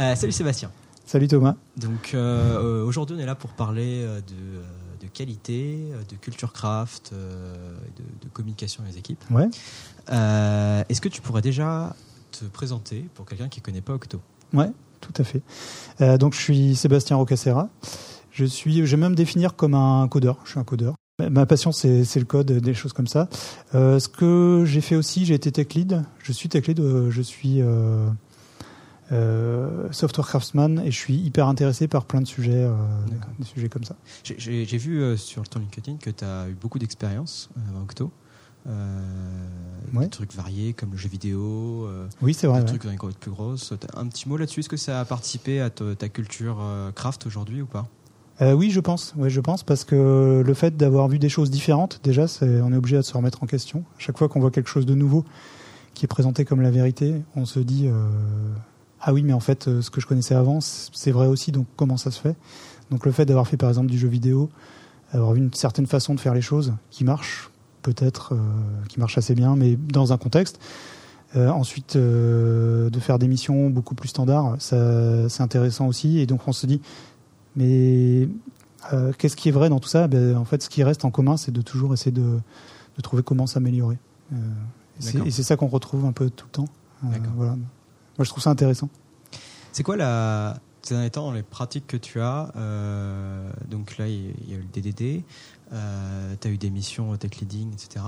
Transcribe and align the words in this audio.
Euh, 0.00 0.14
salut 0.14 0.32
Sébastien. 0.32 0.70
Salut 1.04 1.28
Thomas. 1.28 1.56
Donc 1.76 2.12
euh, 2.14 2.82
aujourd'hui 2.84 3.16
on 3.16 3.18
est 3.18 3.26
là 3.26 3.34
pour 3.34 3.50
parler 3.50 4.02
euh, 4.02 4.20
de, 4.20 5.04
de 5.06 5.10
qualité, 5.12 5.76
euh, 5.92 5.96
de 6.08 6.16
culture 6.16 6.52
craft, 6.52 7.10
euh, 7.12 7.74
de, 7.98 8.26
de 8.26 8.32
communication 8.32 8.82
des 8.90 8.96
équipes. 8.96 9.22
Ouais. 9.30 9.48
Euh, 10.10 10.82
Est-ce 10.88 11.00
que 11.00 11.08
tu 11.08 11.20
pourrais 11.20 11.42
déjà 11.42 11.94
te 12.32 12.44
présenter 12.46 13.04
pour 13.14 13.26
quelqu'un 13.26 13.48
qui 13.48 13.60
ne 13.60 13.64
connaît 13.64 13.80
pas 13.82 13.92
Octo? 13.92 14.20
Ouais, 14.54 14.70
tout 15.00 15.12
à 15.18 15.24
fait. 15.24 15.42
Euh, 16.00 16.16
donc 16.16 16.32
je 16.34 16.40
suis 16.40 16.76
Sébastien 16.76 17.16
Rocacera. 17.16 17.68
Je 18.30 18.44
suis, 18.46 18.86
je 18.86 18.96
vais 18.96 19.00
même 19.02 19.10
me 19.12 19.16
définir 19.16 19.56
comme 19.56 19.74
un 19.74 20.06
codeur. 20.08 20.38
Je 20.44 20.52
suis 20.52 20.60
un 20.60 20.64
codeur. 20.64 20.94
Ma 21.30 21.44
passion, 21.44 21.72
c'est 21.72 22.16
le 22.16 22.24
code, 22.24 22.50
des 22.50 22.72
choses 22.72 22.94
comme 22.94 23.08
ça. 23.08 23.28
Euh, 23.74 23.98
ce 23.98 24.08
que 24.08 24.62
j'ai 24.64 24.80
fait 24.80 24.96
aussi, 24.96 25.26
j'ai 25.26 25.34
été 25.34 25.52
tech 25.52 25.74
lead. 25.74 26.02
Je 26.22 26.32
suis 26.32 26.48
tech 26.48 26.66
lead. 26.66 26.80
euh, 26.80 27.10
Je 27.10 27.20
suis 27.20 27.60
euh, 27.60 28.08
euh, 29.12 29.88
software 29.90 30.26
craftsman 30.26 30.80
et 30.84 30.90
je 30.90 30.96
suis 30.96 31.16
hyper 31.16 31.48
intéressé 31.48 31.88
par 31.88 32.04
plein 32.04 32.20
de 32.20 32.26
sujets, 32.26 32.52
euh, 32.64 32.74
des 33.38 33.44
sujets 33.44 33.68
comme 33.68 33.84
ça. 33.84 33.96
J'ai- 34.24 34.64
vu 34.78 35.00
euh, 35.02 35.16
sur 35.16 35.48
ton 35.48 35.58
LinkedIn 35.60 35.96
que 35.96 36.10
tu 36.10 36.24
as 36.24 36.48
eu 36.48 36.54
beaucoup 36.54 36.78
d'expérience 36.78 37.50
à 37.56 37.82
Octo. 37.82 38.10
Euh, 38.68 39.00
Ouais. 39.94 40.04
Des 40.04 40.10
trucs 40.10 40.32
variés 40.34 40.72
comme 40.72 40.92
le 40.92 40.96
jeu 40.96 41.08
vidéo, 41.08 41.88
Oui, 42.22 42.32
c'est 42.32 42.46
vrai. 42.46 42.62
des 42.62 42.70
ouais. 42.70 42.78
trucs 42.78 42.92
encore 42.92 43.10
plus 43.14 43.32
grosses. 43.32 43.72
Un 43.96 44.06
petit 44.06 44.28
mot 44.28 44.36
là-dessus, 44.36 44.60
est-ce 44.60 44.68
que 44.68 44.76
ça 44.76 45.00
a 45.00 45.04
participé 45.04 45.60
à 45.60 45.70
ta 45.70 46.08
culture 46.08 46.58
craft 46.94 47.26
aujourd'hui 47.26 47.60
ou 47.62 47.66
pas? 47.66 47.88
Euh, 48.40 48.52
oui, 48.52 48.70
je 48.70 48.78
pense. 48.80 49.12
Ouais, 49.16 49.28
je 49.30 49.40
pense 49.40 49.64
parce 49.64 49.84
que 49.84 50.42
le 50.46 50.54
fait 50.54 50.76
d'avoir 50.76 51.08
vu 51.08 51.18
des 51.18 51.28
choses 51.28 51.50
différentes, 51.50 52.00
déjà, 52.04 52.26
on 52.42 52.72
est 52.72 52.76
obligé 52.76 52.96
de 52.98 53.02
se 53.02 53.12
remettre 53.14 53.42
en 53.42 53.46
question. 53.46 53.80
À 53.96 54.00
chaque 54.00 54.16
fois 54.16 54.28
qu'on 54.28 54.38
voit 54.40 54.50
quelque 54.52 54.68
chose 54.70 54.86
de 54.86 54.94
nouveau 54.94 55.24
qui 55.94 56.04
est 56.04 56.08
présenté 56.08 56.44
comme 56.44 56.60
la 56.60 56.70
vérité, 56.70 57.16
on 57.34 57.44
se 57.46 57.58
dit 57.58 57.88
euh, 57.88 58.08
ah 59.02 59.12
oui, 59.12 59.22
mais 59.22 59.32
en 59.32 59.40
fait, 59.40 59.68
euh, 59.68 59.80
ce 59.82 59.90
que 59.90 60.00
je 60.00 60.06
connaissais 60.06 60.34
avant, 60.34 60.60
c'est 60.60 61.10
vrai 61.12 61.26
aussi. 61.26 61.52
Donc 61.52 61.66
comment 61.76 61.96
ça 61.96 62.10
se 62.10 62.20
fait? 62.20 62.36
Donc 62.90 63.06
le 63.06 63.12
fait 63.12 63.24
d'avoir 63.24 63.46
fait 63.46 63.56
par 63.56 63.68
exemple 63.68 63.88
du 63.90 63.98
jeu 63.98 64.08
vidéo, 64.08 64.50
avoir 65.12 65.32
vu 65.32 65.40
une 65.40 65.52
certaine 65.54 65.86
façon 65.86 66.14
de 66.14 66.20
faire 66.20 66.34
les 66.34 66.42
choses 66.42 66.72
qui 66.90 67.04
marche, 67.04 67.50
peut-être, 67.82 68.34
euh, 68.34 68.38
qui 68.88 68.98
marche 69.00 69.16
assez 69.18 69.34
bien, 69.34 69.56
mais 69.56 69.76
dans 69.76 70.12
un 70.12 70.18
contexte. 70.18 70.58
Euh, 71.36 71.48
ensuite, 71.48 71.94
euh, 71.94 72.90
de 72.90 72.98
faire 72.98 73.18
des 73.20 73.28
missions 73.28 73.70
beaucoup 73.70 73.94
plus 73.94 74.08
standards, 74.08 74.56
ça, 74.58 75.28
c'est 75.28 75.42
intéressant 75.44 75.86
aussi. 75.86 76.18
Et 76.18 76.26
donc 76.26 76.40
on 76.48 76.52
se 76.52 76.66
dit 76.66 76.80
mais 77.56 78.28
qu'est-ce 79.18 79.36
qui 79.36 79.48
est 79.48 79.52
vrai 79.52 79.68
dans 79.68 79.78
tout 79.80 79.88
ça? 79.88 80.08
Ben, 80.08 80.36
En 80.36 80.44
fait, 80.44 80.62
ce 80.62 80.68
qui 80.68 80.82
reste 80.82 81.04
en 81.04 81.10
commun, 81.10 81.36
c'est 81.36 81.52
de 81.52 81.62
toujours 81.62 81.92
essayer 81.94 82.10
de, 82.12 82.38
de 82.96 83.02
trouver 83.02 83.22
comment 83.22 83.46
s'améliorer. 83.46 83.98
Et 85.16 85.30
c'est- 85.30 85.42
ça 85.42 85.56
qu'on 85.56 85.66
retrouve 85.68 86.04
un 86.04 86.12
peu 86.12 86.30
tout 86.30 86.46
le 86.46 86.52
temps. 86.52 86.68
Voilà. 87.36 87.56
Moi, 88.18 88.24
je 88.24 88.28
trouve 88.30 88.42
ça 88.42 88.50
intéressant. 88.50 88.88
C'est 89.72 89.82
quoi 89.82 89.96
la, 89.96 90.58
ces 90.82 90.94
derniers 90.94 91.10
temps, 91.10 91.30
les 91.32 91.42
pratiques 91.42 91.86
que 91.86 91.96
tu 91.96 92.20
as 92.20 92.52
euh, 92.56 93.50
Donc 93.68 93.98
là, 93.98 94.08
il 94.08 94.26
y 94.48 94.54
a- 94.54 94.56
eu 94.56 94.62
le 94.62 94.64
DDD, 94.82 95.24
euh, 95.72 96.34
tu 96.40 96.48
as 96.48 96.50
eu 96.50 96.58
des 96.58 96.70
missions 96.70 97.16
tech 97.16 97.36
leading, 97.40 97.72
etc. 97.72 98.04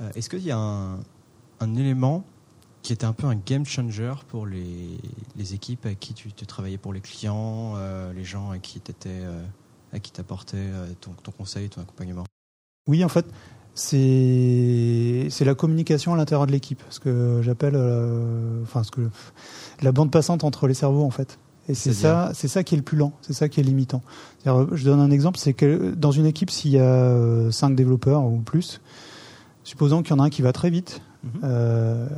Euh, 0.00 0.10
Est-ce 0.14 0.28
qu'il 0.28 0.44
y 0.44 0.50
a 0.50 0.58
un, 0.58 0.96
un 1.60 1.74
élément 1.76 2.24
qui 2.82 2.92
était 2.92 3.04
un 3.06 3.12
peu 3.12 3.26
un 3.26 3.34
game 3.34 3.66
changer 3.66 4.12
pour 4.28 4.46
les, 4.46 4.98
les 5.36 5.54
équipes 5.54 5.84
avec 5.86 6.00
qui 6.00 6.14
tu, 6.14 6.32
tu 6.32 6.46
travaillais 6.46 6.78
pour 6.78 6.92
les 6.92 7.00
clients, 7.00 7.74
euh, 7.76 8.12
les 8.12 8.24
gens 8.24 8.50
à 8.50 8.58
qui 8.58 8.80
tu 8.80 8.92
à 9.92 9.98
qui 9.98 10.12
t'apportais 10.12 10.70
ton, 11.00 11.10
ton 11.14 11.32
conseil, 11.32 11.68
ton 11.68 11.80
accompagnement? 11.80 12.24
Oui, 12.86 13.04
en 13.04 13.08
fait, 13.08 13.26
c'est 13.74 15.26
c'est 15.30 15.44
la 15.44 15.54
communication 15.54 16.12
à 16.14 16.16
l'intérieur 16.16 16.46
de 16.46 16.52
l'équipe, 16.52 16.82
ce 16.90 17.00
que 17.00 17.40
j'appelle, 17.42 17.74
euh, 17.76 18.62
enfin, 18.62 18.82
ce 18.82 18.90
que 18.90 19.02
la 19.82 19.92
bande 19.92 20.10
passante 20.10 20.44
entre 20.44 20.66
les 20.66 20.74
cerveaux, 20.74 21.04
en 21.04 21.10
fait. 21.10 21.38
Et 21.68 21.74
c'est 21.74 21.92
ça, 21.92 22.32
c'est 22.34 22.48
ça 22.48 22.64
qui 22.64 22.74
est 22.74 22.78
le 22.78 22.82
plus 22.82 22.96
lent, 22.98 23.12
c'est 23.20 23.32
ça 23.32 23.48
qui 23.48 23.60
est 23.60 23.62
limitant. 23.62 24.02
Je 24.44 24.84
donne 24.84 24.98
un 24.98 25.10
exemple, 25.10 25.38
c'est 25.38 25.52
que 25.52 25.94
dans 25.94 26.10
une 26.10 26.26
équipe, 26.26 26.50
s'il 26.50 26.72
y 26.72 26.78
a 26.78 26.82
euh, 26.82 27.52
cinq 27.52 27.76
développeurs 27.76 28.24
ou 28.24 28.38
plus, 28.38 28.80
supposons 29.62 30.02
qu'il 30.02 30.16
y 30.16 30.18
en 30.18 30.22
a 30.22 30.26
un 30.26 30.30
qui 30.30 30.42
va 30.42 30.52
très 30.52 30.70
vite, 30.70 31.00
Mhm. 31.22 31.30
euh, 31.44 32.08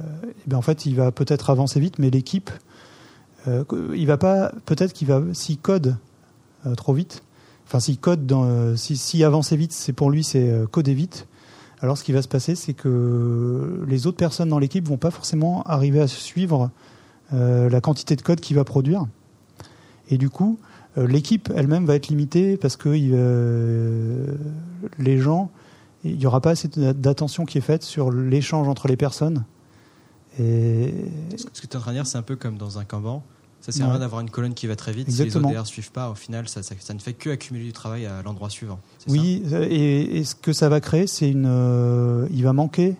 ben 0.47 0.57
en 0.57 0.63
fait, 0.63 0.87
il 0.87 0.95
va 0.95 1.11
peut-être 1.11 1.51
avancer 1.51 1.81
vite, 1.81 1.99
mais 1.99 2.09
l'équipe, 2.09 2.51
euh, 3.49 3.65
il 3.95 4.07
va 4.07 4.17
pas, 4.17 4.53
peut-être 4.65 4.93
qu'il 4.93 5.09
va, 5.09 5.21
s'il 5.33 5.59
code 5.59 5.97
trop 6.77 6.95
vite, 6.95 7.25
enfin 7.67 7.81
s'il 7.81 7.99
code, 7.99 8.25
dans, 8.25 8.77
si, 8.77 8.97
si 8.97 9.25
avancer 9.25 9.57
vite, 9.57 9.73
c'est 9.73 9.93
pour 9.93 10.11
lui, 10.11 10.23
c'est 10.23 10.51
coder 10.71 10.95
vite. 10.95 11.27
Alors, 11.83 11.99
ce 11.99 12.05
qui 12.05 12.13
va 12.13 12.23
se 12.23 12.29
passer, 12.29 12.55
c'est 12.55 12.75
que 12.75 13.85
les 13.89 14.07
autres 14.07 14.17
personnes 14.17 14.49
dans 14.49 14.61
l'équipe 14.61 14.87
vont 14.87 14.99
pas 14.99 15.11
forcément 15.11 15.65
arriver 15.65 16.01
à 16.01 16.07
suivre 16.07 16.71
euh, 17.33 17.69
la 17.69 17.81
quantité 17.81 18.15
de 18.15 18.23
code 18.23 18.41
qu'il 18.41 18.55
va 18.55 18.63
produire. 18.63 19.07
Et 20.09 20.17
du 20.17 20.31
coup, 20.31 20.61
euh, 20.97 21.09
l'équipe 21.09 21.53
elle-même 21.57 21.85
va 21.85 21.97
être 21.97 22.07
limitée 22.07 22.57
parce 22.57 22.77
que 22.77 22.89
euh, 22.89 24.37
les 24.99 25.19
gens, 25.19 25.51
il 26.05 26.17
n'y 26.17 26.27
aura 26.27 26.41
pas 26.41 26.51
assez 26.51 26.69
d'attention 26.69 27.47
qui 27.47 27.59
est 27.59 27.63
faite 27.63 27.83
sur 27.83 28.13
l'échange 28.13 28.69
entre 28.69 28.87
les 28.87 28.97
personnes. 28.97 29.45
Et 30.39 30.95
Ce 31.37 31.47
que 31.47 31.51
tu 31.51 31.67
es 31.67 31.77
en 31.77 31.81
train 31.81 31.91
de 31.91 31.97
dire, 31.97 32.07
c'est 32.07 32.19
un 32.19 32.23
peu 32.23 32.37
comme 32.37 32.59
dans 32.59 32.79
un 32.79 32.85
Kanban. 32.85 33.25
Ça 33.63 33.73
sert 33.73 33.85
à 33.85 33.89
Ouais. 33.89 33.93
rien 33.93 34.01
d'avoir 34.01 34.21
une 34.21 34.29
colonne 34.29 34.53
qui 34.55 34.67
va 34.67 34.77
très 34.77 34.93
vite. 34.93 35.09
Si 35.11 35.17
les 35.17 35.23
Exactement. 35.23 35.45
autres 35.49 35.53
derrière 35.55 35.67
suivent 35.67 35.93
pas, 35.93 36.11
au 36.11 36.15
final, 36.15 36.49
ça, 36.49 36.63
ça- 36.63 36.75
ça 36.79 36.93
ne 36.93 36.99
fait 36.99 37.15
que 37.15 37.31
accumuler 37.31 37.65
du 37.65 37.73
travail 37.73 38.05
à 38.07 38.21
l'endroit 38.23 38.51
suivant. 38.51 38.79
oui, 39.09 39.43
euh, 39.53 39.67
et, 39.71 40.19
et 40.19 40.25
ce 40.25 40.35
que 40.35 40.53
ça 40.53 40.69
va 40.69 40.81
créer, 40.81 41.07
c'est 41.07 41.31
une, 41.31 41.47
euh, 41.47 42.27
il 42.31 42.43
va 42.43 42.53
manquer 42.53 42.97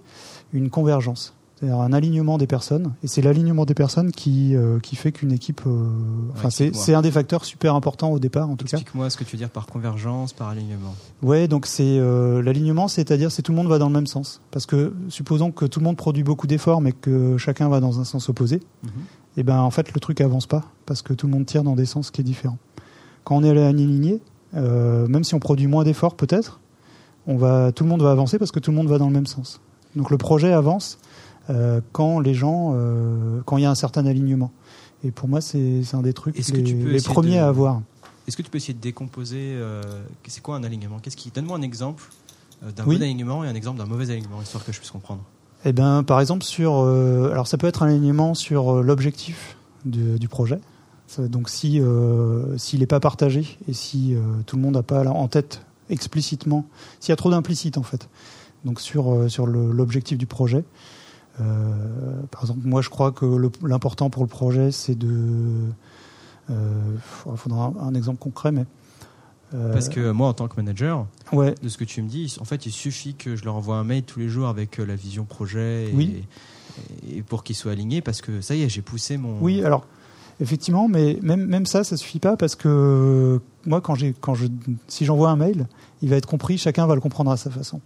une 0.53 0.71
convergence, 0.71 1.35
c'est-à-dire 1.59 1.81
un 1.81 1.93
alignement 1.93 2.39
des 2.39 2.47
personnes. 2.47 2.93
Et 3.03 3.07
c'est 3.09 3.23
l'alignement 3.23 3.65
des 3.65 3.75
personnes 3.75 4.13
qui 4.13 4.55
qui 4.83 4.95
fait 4.97 5.11
qu'une 5.13 5.33
équipe, 5.33 5.63
euh, 5.67 5.89
enfin 6.35 6.51
c'est 6.51 6.95
un 6.95 7.03
des 7.03 7.11
facteurs 7.11 7.45
super 7.45 7.75
importants 7.75 8.11
au 8.13 8.19
départ 8.21 8.49
en 8.51 8.55
tout 8.57 8.65
cas. 8.67 8.77
Explique-moi 8.77 9.11
ce 9.11 9.17
que 9.17 9.25
tu 9.25 9.33
veux 9.33 9.39
dire 9.39 9.51
par 9.51 9.67
convergence, 9.67 10.33
par 10.33 10.49
alignement. 10.49 10.95
Ouais, 11.23 11.49
donc 11.49 11.67
c'est 11.67 11.99
euh, 11.99 12.41
l'alignement, 12.43 12.87
c'est-à-dire 12.87 13.33
c'est 13.33 13.43
tout 13.43 13.51
le 13.53 13.57
monde 13.57 13.69
va 13.69 13.79
dans 13.79 13.89
le 13.89 13.95
même 13.95 14.07
sens. 14.07 14.41
Parce 14.53 14.67
que 14.67 14.93
supposons 15.09 15.51
que 15.51 15.65
tout 15.65 15.81
le 15.81 15.85
monde 15.85 15.97
produit 15.97 16.23
beaucoup 16.23 16.47
d'efforts, 16.47 16.81
mais 16.81 16.93
que 16.93 17.37
chacun 17.39 17.69
va 17.69 17.81
dans 17.81 17.99
un 17.99 18.05
sens 18.05 18.29
opposé. 18.29 18.61
Et 19.37 19.43
ben 19.43 19.59
en 19.61 19.71
fait 19.71 19.93
le 19.95 20.01
truc 20.01 20.21
avance 20.21 20.47
pas 20.47 20.65
parce 20.87 21.03
que 21.03 21.13
tout 21.13 21.27
le 21.27 21.33
monde 21.33 21.47
tire 21.47 21.63
dans 21.65 21.75
des 21.75 21.87
sens 21.87 22.11
qui 22.11 22.21
est 22.21 22.25
différents. 22.25 22.59
Quand 23.25 23.37
on 23.37 23.45
est 23.45 23.63
aligné, 23.63 24.21
euh, 24.55 25.07
même 25.07 25.25
si 25.25 25.35
on 25.35 25.39
produit 25.39 25.67
moins 25.67 25.85
d'efforts 25.85 26.17
peut-être, 26.17 26.61
on 27.27 27.37
va 27.37 27.73
tout 27.73 27.85
le 27.85 27.91
monde 27.91 28.03
va 28.03 28.11
avancer 28.11 28.39
parce 28.39 28.51
que 28.53 28.59
tout 28.61 28.71
le 28.71 28.77
monde 28.77 28.89
va 28.89 28.99
dans 28.99 29.07
le 29.07 29.13
même 29.13 29.27
sens. 29.27 29.61
Donc 29.97 30.11
le 30.11 30.19
projet 30.19 30.53
avance 30.53 30.99
euh, 31.51 31.81
quand 31.93 32.21
les 32.21 32.35
gens, 32.35 32.73
euh, 32.75 33.41
quand 33.47 33.57
il 33.57 33.63
y 33.63 33.67
a 33.67 33.71
un 33.71 33.75
certain 33.75 34.07
alignement. 34.07 34.51
Et 35.05 35.11
pour 35.11 35.29
moi 35.29 35.41
c'est 35.41 35.83
c'est 35.83 35.97
un 35.97 36.03
des 36.03 36.13
trucs 36.13 36.37
les, 36.37 37.01
premiers 37.01 37.37
de- 37.37 37.41
à 37.41 37.49
avoir. 37.49 37.81
Est-ce 38.29 38.37
que 38.37 38.43
tu 38.43 38.51
peux 38.51 38.59
essayer 38.59 38.75
de 38.75 38.81
décomposer 38.81 39.59
C'est 40.29 40.43
quoi 40.43 40.57
un 40.57 40.63
alignement? 40.63 40.99
Qu'est-ce 41.01 41.17
qui 41.17 41.31
Donne-moi 41.31 41.57
un 41.59 41.63
exemple 41.63 42.05
d'un 42.63 42.85
Oui. 42.87 42.97
bon 42.97 43.03
alignement 43.03 43.43
et 43.45 43.49
un 43.49 43.55
exemple 43.55 43.79
d'un 43.79 43.87
mauvais 43.87 44.09
alignement, 44.11 44.41
histoire 44.41 44.65
que 44.65 44.71
je 44.73 44.79
puisse 44.79 44.93
comprendre. 44.93 45.25
Eh 45.65 45.73
ben, 45.73 46.03
par 46.03 46.21
exemple, 46.21 46.45
sur, 46.45 46.75
euh, 46.81 47.31
alors 47.31 47.47
ça 47.47 47.57
peut 47.57 47.69
être 47.69 47.83
un 47.83 47.89
alignement 47.89 48.35
sur 48.35 48.75
euh, 48.75 48.83
l'objectif 48.83 49.57
du, 49.85 50.29
projet. 50.29 50.61
Donc, 51.19 51.49
si 51.49 51.81
euh, 51.81 52.57
s'il 52.57 52.81
n'est 52.81 52.87
pas 52.87 53.01
partagé 53.01 53.59
et 53.69 53.73
si 53.73 54.17
tout 54.47 54.57
le 54.57 54.63
monde 54.63 54.75
n'a 54.75 54.83
pas 54.83 55.05
en 55.05 55.29
tête 55.29 55.63
explicitement, 55.91 56.67
s'il 57.01 57.11
y 57.11 57.13
a 57.13 57.17
trop 57.17 57.31
d'implicite 57.31 57.79
en 57.79 57.83
fait, 57.83 58.09
donc 58.65 58.81
sur 58.81 59.29
sur 59.29 59.47
l'objectif 59.47 60.17
du 60.17 60.27
projet. 60.27 60.65
par 61.37 62.43
exemple, 62.43 62.61
moi, 62.65 62.81
je 62.81 62.89
crois 62.89 63.11
que 63.11 63.27
l'important 63.63 64.09
pour 64.09 64.23
le 64.23 64.29
projet, 64.29 64.71
c'est 64.71 64.95
de. 64.95 65.53
Il 66.49 67.37
faudra 67.37 67.73
un, 67.79 67.89
un 67.89 67.95
exemple 67.95 68.19
concret, 68.19 68.53
mais. 68.53 68.65
Euh, 69.55 69.73
Parce 69.73 69.89
que 69.89 70.11
moi, 70.11 70.29
en 70.29 70.33
tant 70.35 70.49
que 70.49 70.57
manager, 70.57 71.07
ouais, 71.33 71.55
de 71.63 71.69
ce 71.69 71.77
que 71.79 71.85
tu 71.85 72.03
me 72.03 72.09
dis, 72.09 72.37
en 72.41 72.45
fait, 72.45 72.67
il 72.67 72.73
suffit 72.73 73.15
que 73.15 73.37
je 73.37 73.45
leur 73.45 73.55
envoie 73.57 73.77
un 73.77 73.85
mail 73.85 74.03
tous 74.03 74.19
les 74.21 74.29
jours 74.29 74.49
avec 74.49 74.79
euh, 74.81 74.85
la 74.87 74.95
vision 74.97 75.25
projet 75.25 75.89
et, 75.91 75.93
Oui. 75.95 76.25
et 77.11 77.23
pour 77.23 77.45
qu'ils 77.45 77.57
soient 77.57 77.73
alignés, 77.73 78.01
parce 78.01 78.21
que 78.21 78.41
ça 78.41 78.55
y 78.55 78.63
est, 78.63 78.69
j'ai 78.69 78.83
poussé 78.83 79.17
mon. 79.17 79.39
Oui, 79.41 79.65
alors 79.65 79.87
effectivement, 80.41 80.89
mais 80.89 81.19
même 81.23 81.45
même 81.47 81.67
ça, 81.67 81.85
ça 81.85 81.97
suffit 81.97 82.19
pas 82.19 82.37
parce 82.37 82.57
que 82.57 83.41
moi, 83.67 83.81
quand 83.81 83.95
j'ai 83.95 84.15
quand 84.21 84.35
je 84.35 84.47
si 84.89 85.05
j'envoie 85.05 85.31
un 85.31 85.37
mail, 85.37 85.67
il 86.01 86.09
va 86.09 86.17
être 86.17 86.27
compris, 86.27 86.59
chacun 86.59 86.87
va 86.87 86.95
le 86.95 87.01
comprendre 87.01 87.31
à 87.31 87.37
sa 87.37 87.51
façon. 87.51 87.81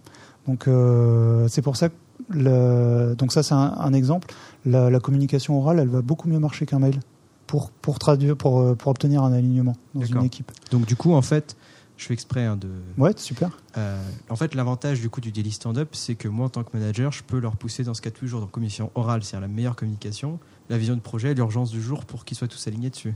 Donc 0.47 0.67
euh, 0.67 1.47
c'est 1.49 1.61
pour 1.61 1.75
ça 1.75 1.89
que 1.89 1.95
le, 2.29 3.15
donc 3.15 3.31
ça 3.33 3.43
c'est 3.43 3.53
un, 3.53 3.75
un 3.77 3.93
exemple. 3.93 4.29
La, 4.65 4.89
la 4.89 4.99
communication 4.99 5.59
orale, 5.59 5.79
elle 5.79 5.89
va 5.89 6.01
beaucoup 6.01 6.27
mieux 6.29 6.39
marcher 6.39 6.65
qu'un 6.65 6.79
mail 6.79 6.99
pour 7.47 7.71
pour 7.71 7.97
traduire 7.99 8.37
pour 8.37 8.59
euh, 8.59 8.75
pour 8.75 8.91
obtenir 8.91 9.23
un 9.23 9.33
alignement 9.33 9.75
dans 9.95 10.05
une 10.05 10.23
équipe. 10.23 10.51
Donc 10.71 10.85
du 10.85 10.95
coup, 10.95 11.13
en 11.13 11.21
fait, 11.21 11.55
je 11.97 12.05
fais 12.05 12.13
exprès 12.13 12.45
hein, 12.45 12.55
de. 12.55 12.69
Ouais, 12.97 13.13
super. 13.15 13.57
Euh, 13.77 13.99
en 14.29 14.35
fait, 14.35 14.53
l'avantage 14.53 15.01
du 15.01 15.09
coup 15.09 15.21
du 15.21 15.31
daily 15.31 15.51
stand-up, 15.51 15.89
c'est 15.93 16.15
que 16.15 16.27
moi, 16.27 16.45
en 16.45 16.49
tant 16.49 16.63
que 16.63 16.77
manager, 16.77 17.11
je 17.11 17.23
peux 17.23 17.39
leur 17.39 17.55
pousser 17.55 17.83
dans 17.83 17.93
ce 17.93 18.01
cas 18.01 18.11
tous 18.11 18.25
les 18.25 18.29
jours 18.29 18.41
dans 18.41 18.47
communication 18.47 18.91
orale, 18.95 19.23
c'est-à-dire 19.23 19.47
la 19.47 19.53
meilleure 19.53 19.75
communication, 19.75 20.39
la 20.69 20.77
vision 20.77 20.95
de 20.95 21.01
projet, 21.01 21.33
l'urgence 21.33 21.71
du 21.71 21.81
jour 21.81 22.05
pour 22.05 22.23
qu'ils 22.23 22.37
soient 22.37 22.47
tous 22.47 22.67
alignés 22.67 22.91
dessus. 22.91 23.15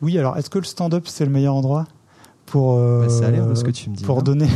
Oui, 0.00 0.18
alors 0.18 0.38
est-ce 0.38 0.48
que 0.48 0.58
le 0.58 0.64
stand-up 0.64 1.06
c'est 1.06 1.24
le 1.24 1.30
meilleur 1.30 1.54
endroit 1.54 1.86
pour 2.46 2.78
euh, 2.78 3.02
Bah, 3.02 3.08
ça 3.08 3.26
a 3.26 3.30
l'air 3.30 3.46
de 3.46 3.54
ce 3.54 3.64
que 3.64 3.70
tu 3.70 3.90
me 3.90 3.96
dis. 3.96 4.04
pour 4.04 4.16
non 4.16 4.22
donner 4.22 4.48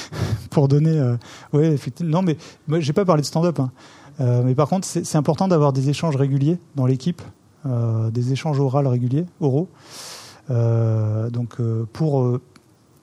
pour 0.50 0.68
donner 0.68 0.98
euh, 0.98 1.16
ouais 1.52 1.66
effectivement 1.66 2.10
non 2.10 2.22
mais 2.22 2.38
moi 2.66 2.80
j'ai 2.80 2.94
pas 2.94 3.04
parlé 3.04 3.20
de 3.20 3.26
stand-up 3.26 3.60
hein. 3.60 3.70
Euh, 4.20 4.42
mais 4.42 4.54
par 4.54 4.68
contre 4.68 4.86
c'est 4.86 5.16
important 5.16 5.46
d'avoir 5.46 5.74
des 5.74 5.90
échanges 5.90 6.16
réguliers 6.16 6.58
dans 6.74 6.86
l'équipe 6.86 7.20
des 8.10 8.32
échanges 8.32 8.60
oraux 8.60 8.88
réguliers, 8.88 9.26
oraux. 9.40 9.68
donc 10.48 11.56
pour 11.92 12.40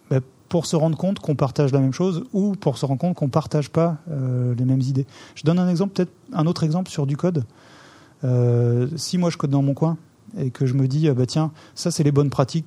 bah, 0.10 0.20
pour 0.50 0.66
se 0.66 0.76
rendre 0.76 0.98
compte 0.98 1.20
qu'on 1.20 1.36
partage 1.36 1.72
la 1.72 1.80
même 1.80 1.94
chose 1.94 2.24
ou 2.34 2.54
pour 2.54 2.78
se 2.78 2.86
rendre 2.86 3.00
compte 3.00 3.16
qu'on 3.16 3.30
partage 3.30 3.70
pas 3.70 3.98
les 4.08 4.66
mêmes 4.66 4.82
idées. 4.82 5.06
Je 5.36 5.44
donne 5.44 5.60
un 5.60 5.70
exemple, 5.70 5.94
peut-être 5.94 6.14
un 6.32 6.46
autre 6.46 6.64
exemple 6.64 6.90
sur 6.90 7.06
du 7.06 7.18
code. 7.18 7.44
si 8.96 9.18
moi 9.18 9.30
je 9.30 9.38
code 9.38 9.52
dans 9.52 9.64
mon 9.64 9.74
coin 9.74 9.98
et 10.38 10.52
que 10.52 10.66
je 10.66 10.74
me 10.74 10.88
dis 10.88 11.10
bah 11.10 11.26
tiens 11.26 11.52
ça 11.76 11.92
c'est 11.92 12.04
les 12.04 12.12
bonnes 12.12 12.30
pratiques 12.30 12.66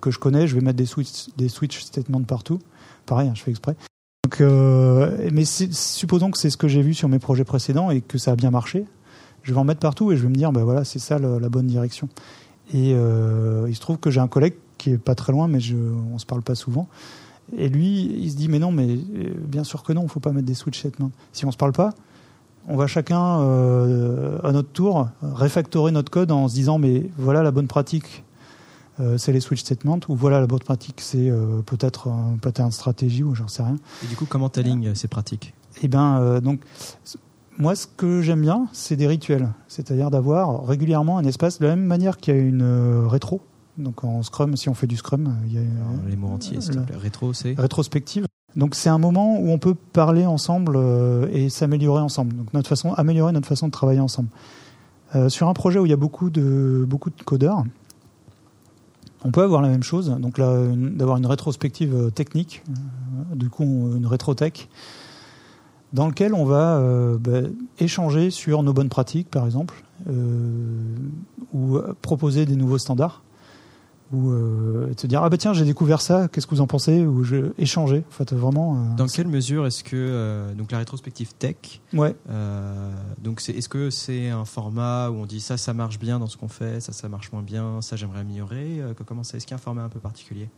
que 0.00 0.10
je 0.10 0.18
connais, 0.18 0.46
je 0.46 0.54
vais 0.54 0.60
mettre 0.60 0.78
des 0.78 0.86
switch 0.86 1.28
des 1.36 1.48
switch 1.48 1.82
statements 1.82 2.22
partout. 2.22 2.58
Pareil, 3.06 3.28
hein, 3.28 3.34
je 3.34 3.42
fais 3.42 3.50
exprès. 3.50 3.76
Euh, 4.40 5.28
mais 5.32 5.44
supposons 5.44 6.30
que 6.30 6.38
c'est 6.38 6.50
ce 6.50 6.56
que 6.56 6.68
j'ai 6.68 6.82
vu 6.82 6.94
sur 6.94 7.08
mes 7.08 7.18
projets 7.18 7.44
précédents 7.44 7.90
et 7.90 8.00
que 8.00 8.18
ça 8.18 8.32
a 8.32 8.36
bien 8.36 8.50
marché. 8.50 8.84
Je 9.42 9.52
vais 9.52 9.58
en 9.58 9.64
mettre 9.64 9.80
partout 9.80 10.12
et 10.12 10.16
je 10.16 10.22
vais 10.22 10.28
me 10.28 10.34
dire, 10.34 10.52
ben 10.52 10.64
voilà, 10.64 10.84
c'est 10.84 10.98
ça 10.98 11.18
la, 11.18 11.48
bonne 11.48 11.66
direction. 11.66 12.08
Et 12.72 12.92
euh, 12.94 13.66
il 13.68 13.74
se 13.74 13.80
trouve 13.80 13.98
que 13.98 14.10
j'ai 14.10 14.20
un 14.20 14.28
collègue 14.28 14.54
qui 14.76 14.90
est 14.90 14.98
pas 14.98 15.14
très 15.14 15.32
loin, 15.32 15.48
mais 15.48 15.60
je, 15.60 15.76
on 16.12 16.18
se 16.18 16.26
parle 16.26 16.42
pas 16.42 16.54
souvent. 16.54 16.88
Et 17.56 17.68
lui, 17.68 18.12
il 18.18 18.30
se 18.30 18.36
dit, 18.36 18.48
mais 18.48 18.58
non, 18.58 18.72
mais 18.72 18.86
euh, 18.86 19.34
bien 19.38 19.64
sûr 19.64 19.82
que 19.82 19.92
non, 19.92 20.02
il 20.02 20.08
faut 20.08 20.20
pas 20.20 20.32
mettre 20.32 20.46
des 20.46 20.54
switch 20.54 20.78
statements. 20.78 21.10
Si 21.32 21.46
on 21.46 21.50
se 21.50 21.56
parle 21.56 21.72
pas, 21.72 21.94
on 22.66 22.76
va 22.76 22.86
chacun 22.86 23.18
à 23.18 24.52
notre 24.52 24.68
tour 24.68 25.08
réfactorer 25.22 25.90
notre 25.90 26.10
code 26.10 26.30
en 26.30 26.48
se 26.48 26.54
disant, 26.54 26.78
mais 26.78 27.08
voilà 27.16 27.42
la 27.42 27.50
bonne 27.50 27.66
pratique 27.66 28.24
euh, 29.00 29.16
c'est 29.16 29.32
les 29.32 29.40
switch 29.40 29.60
statements, 29.60 30.00
ou 30.08 30.16
voilà 30.16 30.40
la 30.40 30.46
bonne 30.46 30.58
pratique, 30.58 31.00
c'est 31.00 31.30
euh, 31.30 31.62
peut-être 31.62 32.08
un 32.08 32.36
pattern 32.40 32.70
de 32.70 32.74
stratégie, 32.74 33.22
ou 33.22 33.34
j'en 33.34 33.46
sais 33.46 33.62
rien. 33.62 33.76
Et 34.04 34.06
du 34.08 34.16
coup, 34.16 34.26
comment 34.28 34.48
tu 34.48 34.58
alignes 34.58 34.94
ces 34.94 35.06
pratiques? 35.06 35.54
Eh 35.82 35.88
bien, 35.88 36.18
euh, 36.20 36.40
donc, 36.40 36.60
moi, 37.58 37.74
ce 37.74 37.86
que 37.86 38.22
j'aime 38.22 38.40
bien, 38.40 38.68
c'est 38.72 38.96
des 38.96 39.06
rituels. 39.06 39.48
C'est-à-dire 39.68 40.10
d'avoir 40.10 40.66
régulièrement 40.66 41.18
un 41.18 41.24
espace, 41.24 41.58
de 41.58 41.66
la 41.66 41.76
même 41.76 41.84
manière 41.84 42.16
qu'il 42.16 42.34
y 42.34 42.38
a 42.38 42.40
une 42.40 43.06
rétro. 43.06 43.40
Donc 43.76 44.02
en 44.02 44.22
Scrum, 44.22 44.56
si 44.56 44.68
on 44.68 44.74
fait 44.74 44.86
du 44.86 44.96
Scrum, 44.96 45.36
il 45.46 45.54
y 45.54 45.58
a. 45.58 45.60
les 46.08 46.16
mots 46.16 46.28
entiers, 46.28 46.58
Rétro, 47.00 47.32
c'est? 47.32 47.54
Rétrospective. 47.58 48.26
Donc 48.56 48.74
c'est 48.74 48.88
un 48.88 48.98
moment 48.98 49.38
où 49.38 49.50
on 49.50 49.58
peut 49.58 49.74
parler 49.74 50.26
ensemble 50.26 50.78
et 51.32 51.48
s'améliorer 51.48 52.00
ensemble. 52.00 52.34
Donc 52.34 52.52
notre 52.54 52.68
façon, 52.68 52.92
améliorer 52.94 53.32
notre 53.32 53.46
façon 53.46 53.66
de 53.66 53.72
travailler 53.72 54.00
ensemble. 54.00 54.30
sur 55.28 55.48
un 55.48 55.54
projet 55.54 55.78
où 55.78 55.86
il 55.86 55.90
y 55.90 55.92
a 55.92 55.96
beaucoup 55.96 56.30
de, 56.30 56.84
beaucoup 56.88 57.10
de 57.10 57.22
codeurs, 57.22 57.62
on 59.24 59.30
peut 59.30 59.42
avoir 59.42 59.62
la 59.62 59.68
même 59.68 59.82
chose, 59.82 60.14
donc 60.20 60.38
d'avoir 60.38 61.16
une 61.16 61.26
rétrospective 61.26 61.94
euh, 61.94 62.10
technique, 62.10 62.62
euh, 62.68 63.34
du 63.34 63.50
coup 63.50 63.64
une 63.96 64.06
rétrotech, 64.06 64.68
dans 65.92 66.06
lequel 66.06 66.34
on 66.34 66.44
va 66.44 66.76
euh, 66.78 67.16
bah, 67.18 67.48
échanger 67.78 68.30
sur 68.30 68.62
nos 68.62 68.72
bonnes 68.72 68.88
pratiques, 68.88 69.30
par 69.30 69.44
exemple, 69.44 69.82
ou 71.52 71.78
proposer 72.02 72.46
des 72.46 72.56
nouveaux 72.56 72.78
standards 72.78 73.22
ou 74.12 74.30
euh, 74.30 74.92
te 74.94 75.06
dire 75.06 75.22
ah 75.22 75.28
bah 75.28 75.36
tiens 75.36 75.52
j'ai 75.52 75.64
découvert 75.64 76.00
ça 76.00 76.28
qu'est-ce 76.28 76.46
que 76.46 76.54
vous 76.54 76.60
en 76.62 76.66
pensez 76.66 77.04
ou 77.04 77.24
je 77.24 77.52
échanger 77.58 78.04
en 78.08 78.12
fait 78.12 78.32
vraiment 78.32 78.76
euh, 78.76 78.96
dans 78.96 79.06
quelle 79.06 79.28
mesure 79.28 79.66
est-ce 79.66 79.84
que 79.84 79.96
euh, 79.96 80.54
donc 80.54 80.72
la 80.72 80.78
rétrospective 80.78 81.34
tech 81.34 81.56
ouais. 81.92 82.16
euh, 82.30 82.90
donc 83.22 83.40
c'est 83.40 83.52
est-ce 83.52 83.68
que 83.68 83.90
c'est 83.90 84.30
un 84.30 84.46
format 84.46 85.10
où 85.10 85.16
on 85.16 85.26
dit 85.26 85.40
ça 85.40 85.58
ça 85.58 85.74
marche 85.74 85.98
bien 85.98 86.18
dans 86.18 86.26
ce 86.26 86.38
qu'on 86.38 86.48
fait 86.48 86.80
ça 86.80 86.92
ça 86.92 87.08
marche 87.08 87.32
moins 87.32 87.42
bien 87.42 87.82
ça 87.82 87.96
j'aimerais 87.96 88.20
améliorer 88.20 88.80
comment 89.06 89.24
ça 89.24 89.36
est-ce 89.36 89.46
qu'il 89.46 89.52
y 89.52 89.58
a 89.58 89.60
un 89.60 89.62
format 89.62 89.82
un 89.82 89.88
peu 89.88 90.00
particulier? 90.00 90.48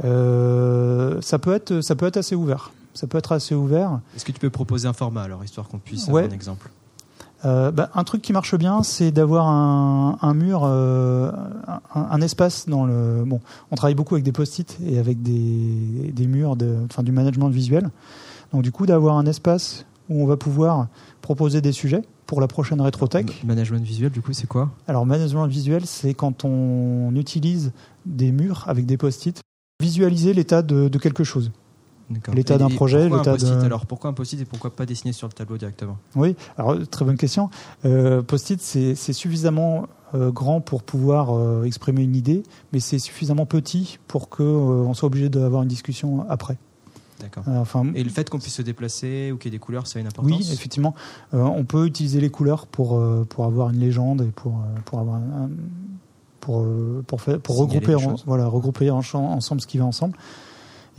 Ça 0.00 1.38
peut 1.38 1.52
être 1.52 1.80
ça 1.80 1.96
peut 1.96 2.06
être 2.06 2.16
assez 2.16 2.36
ouvert 2.36 2.72
ça 2.94 3.06
peut 3.06 3.18
être 3.18 3.32
assez 3.32 3.54
ouvert 3.54 4.00
est-ce 4.16 4.24
que 4.24 4.32
tu 4.32 4.40
peux 4.40 4.50
proposer 4.50 4.88
un 4.88 4.92
format 4.92 5.22
alors 5.22 5.44
histoire 5.44 5.68
qu'on 5.68 5.78
puisse 5.78 6.08
avoir 6.08 6.24
un 6.24 6.30
exemple 6.30 6.70
euh, 7.44 7.70
bah, 7.70 7.88
un 7.94 8.04
truc 8.04 8.20
qui 8.20 8.34
marche 8.34 8.54
bien, 8.54 8.82
c'est 8.82 9.12
d'avoir 9.12 9.48
un, 9.48 10.18
un, 10.20 10.34
mur, 10.34 10.62
euh, 10.64 11.32
un, 11.66 11.80
un, 11.94 12.20
espace 12.20 12.68
dans 12.68 12.84
le. 12.84 13.24
Bon, 13.24 13.40
on 13.70 13.76
travaille 13.76 13.94
beaucoup 13.94 14.14
avec 14.14 14.24
des 14.24 14.32
post-it 14.32 14.76
et 14.84 14.98
avec 14.98 15.22
des, 15.22 16.12
des 16.12 16.26
murs, 16.26 16.56
de, 16.56 16.76
enfin 16.84 17.02
du 17.02 17.12
management 17.12 17.48
visuel. 17.48 17.88
Donc 18.52 18.60
du 18.60 18.72
coup, 18.72 18.84
d'avoir 18.84 19.16
un 19.16 19.24
espace 19.24 19.86
où 20.10 20.22
on 20.22 20.26
va 20.26 20.36
pouvoir 20.36 20.88
proposer 21.22 21.62
des 21.62 21.72
sujets 21.72 22.02
pour 22.26 22.40
la 22.40 22.46
prochaine 22.46 22.80
rétrotech. 22.80 23.42
Management 23.44 23.84
visuel, 23.84 24.10
du 24.10 24.20
coup, 24.20 24.32
c'est 24.32 24.46
quoi? 24.46 24.70
Alors, 24.86 25.06
management 25.06 25.46
visuel, 25.46 25.86
c'est 25.86 26.14
quand 26.14 26.44
on 26.44 27.14
utilise 27.16 27.72
des 28.06 28.32
murs 28.32 28.64
avec 28.66 28.86
des 28.86 28.96
post-it, 28.96 29.40
visualiser 29.80 30.34
l'état 30.34 30.62
de, 30.62 30.88
de 30.88 30.98
quelque 30.98 31.24
chose. 31.24 31.50
L'état 32.32 32.58
d'un 32.58 32.68
projet, 32.68 33.08
l'état 33.08 33.36
de... 33.36 33.64
Alors? 33.64 33.86
Pourquoi 33.86 34.10
un 34.10 34.12
post-it 34.12 34.40
et 34.40 34.44
pourquoi 34.44 34.70
pas 34.70 34.86
dessiner 34.86 35.12
sur 35.12 35.28
le 35.28 35.32
tableau 35.32 35.56
directement? 35.58 35.96
Oui, 36.16 36.34
alors 36.58 36.76
très 36.88 37.04
bonne 37.04 37.16
question. 37.16 37.50
Euh, 37.84 38.22
post-it, 38.22 38.60
c'est 38.60 39.12
suffisamment 39.12 39.86
euh, 40.14 40.30
grand 40.32 40.60
pour 40.60 40.82
pouvoir 40.82 41.36
euh, 41.36 41.64
exprimer 41.64 42.02
une 42.02 42.16
idée, 42.16 42.42
mais 42.72 42.80
c'est 42.80 42.98
suffisamment 42.98 43.46
petit 43.46 43.98
pour 44.08 44.28
qu'on 44.28 44.44
on 44.44 44.94
soit 44.94 45.06
obligé 45.06 45.28
d'avoir 45.28 45.62
une 45.62 45.68
discussion 45.68 46.26
après. 46.28 46.58
D'accord. 47.20 47.44
Enfin, 47.46 47.86
et 47.94 48.02
le 48.02 48.10
fait 48.10 48.28
qu'on 48.28 48.38
puisse 48.38 48.54
se 48.54 48.62
déplacer 48.62 49.30
ou 49.30 49.36
qu'il 49.36 49.52
y 49.52 49.54
ait 49.54 49.58
des 49.58 49.62
couleurs, 49.62 49.86
ça 49.86 49.98
a 49.98 50.00
une 50.00 50.08
importance? 50.08 50.32
Oui, 50.32 50.50
effectivement. 50.52 50.94
on 51.32 51.64
peut 51.64 51.86
utiliser 51.86 52.20
les 52.20 52.30
couleurs 52.30 52.66
pour, 52.66 53.00
pour 53.28 53.44
avoir 53.44 53.70
une 53.70 53.78
légende 53.78 54.22
et 54.22 54.32
pour, 54.32 54.58
pour 54.86 55.00
avoir 55.00 55.16
un, 55.16 55.50
pour, 56.40 56.66
pour, 57.06 57.20
faire, 57.20 57.38
pour 57.38 57.58
regrouper, 57.58 57.94
voilà, 58.24 58.46
regrouper 58.46 58.90
ensemble 58.90 59.60
ce 59.60 59.66
qui 59.66 59.76
va 59.78 59.84
ensemble. 59.84 60.16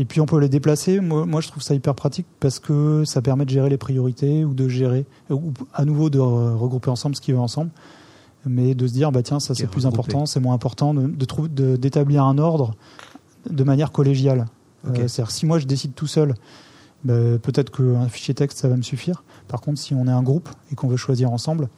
Et 0.01 0.05
puis 0.05 0.19
on 0.19 0.25
peut 0.25 0.39
les 0.39 0.49
déplacer. 0.49 0.99
Moi, 0.99 1.41
je 1.41 1.47
trouve 1.47 1.61
ça 1.61 1.75
hyper 1.75 1.93
pratique 1.93 2.25
parce 2.39 2.57
que 2.57 3.03
ça 3.05 3.21
permet 3.21 3.45
de 3.45 3.51
gérer 3.51 3.69
les 3.69 3.77
priorités 3.77 4.43
ou 4.43 4.55
de 4.55 4.67
gérer, 4.67 5.05
ou 5.29 5.53
à 5.75 5.85
nouveau 5.85 6.09
de 6.09 6.17
regrouper 6.17 6.89
ensemble 6.89 7.15
ce 7.15 7.21
qui 7.21 7.31
va 7.33 7.39
ensemble, 7.39 7.69
mais 8.47 8.73
de 8.73 8.87
se 8.87 8.93
dire 8.93 9.11
bah 9.11 9.21
tiens 9.21 9.39
ça 9.39 9.53
c'est 9.53 9.67
plus 9.67 9.85
important, 9.85 10.25
c'est 10.25 10.39
moins 10.39 10.55
important, 10.55 10.95
de, 10.95 11.75
d'établir 11.75 12.23
un 12.23 12.39
ordre 12.39 12.73
de 13.47 13.63
manière 13.63 13.91
collégiale. 13.91 14.47
Euh, 14.87 15.07
c'est-à-dire 15.07 15.29
si 15.29 15.45
moi 15.45 15.59
je 15.59 15.67
décide 15.67 15.93
tout 15.93 16.07
seul, 16.07 16.33
bah, 17.03 17.13
peut-être 17.39 17.69
qu'un 17.69 18.07
fichier 18.07 18.33
texte 18.33 18.57
ça 18.57 18.69
va 18.69 18.77
me 18.77 18.81
suffire. 18.81 19.23
Par 19.47 19.61
contre, 19.61 19.79
si 19.79 19.93
on 19.93 20.07
est 20.07 20.11
un 20.11 20.23
groupe 20.23 20.49
et 20.71 20.75
qu'on 20.75 20.87
veut 20.87 20.97
choisir 20.97 21.31
ensemble, 21.31 21.69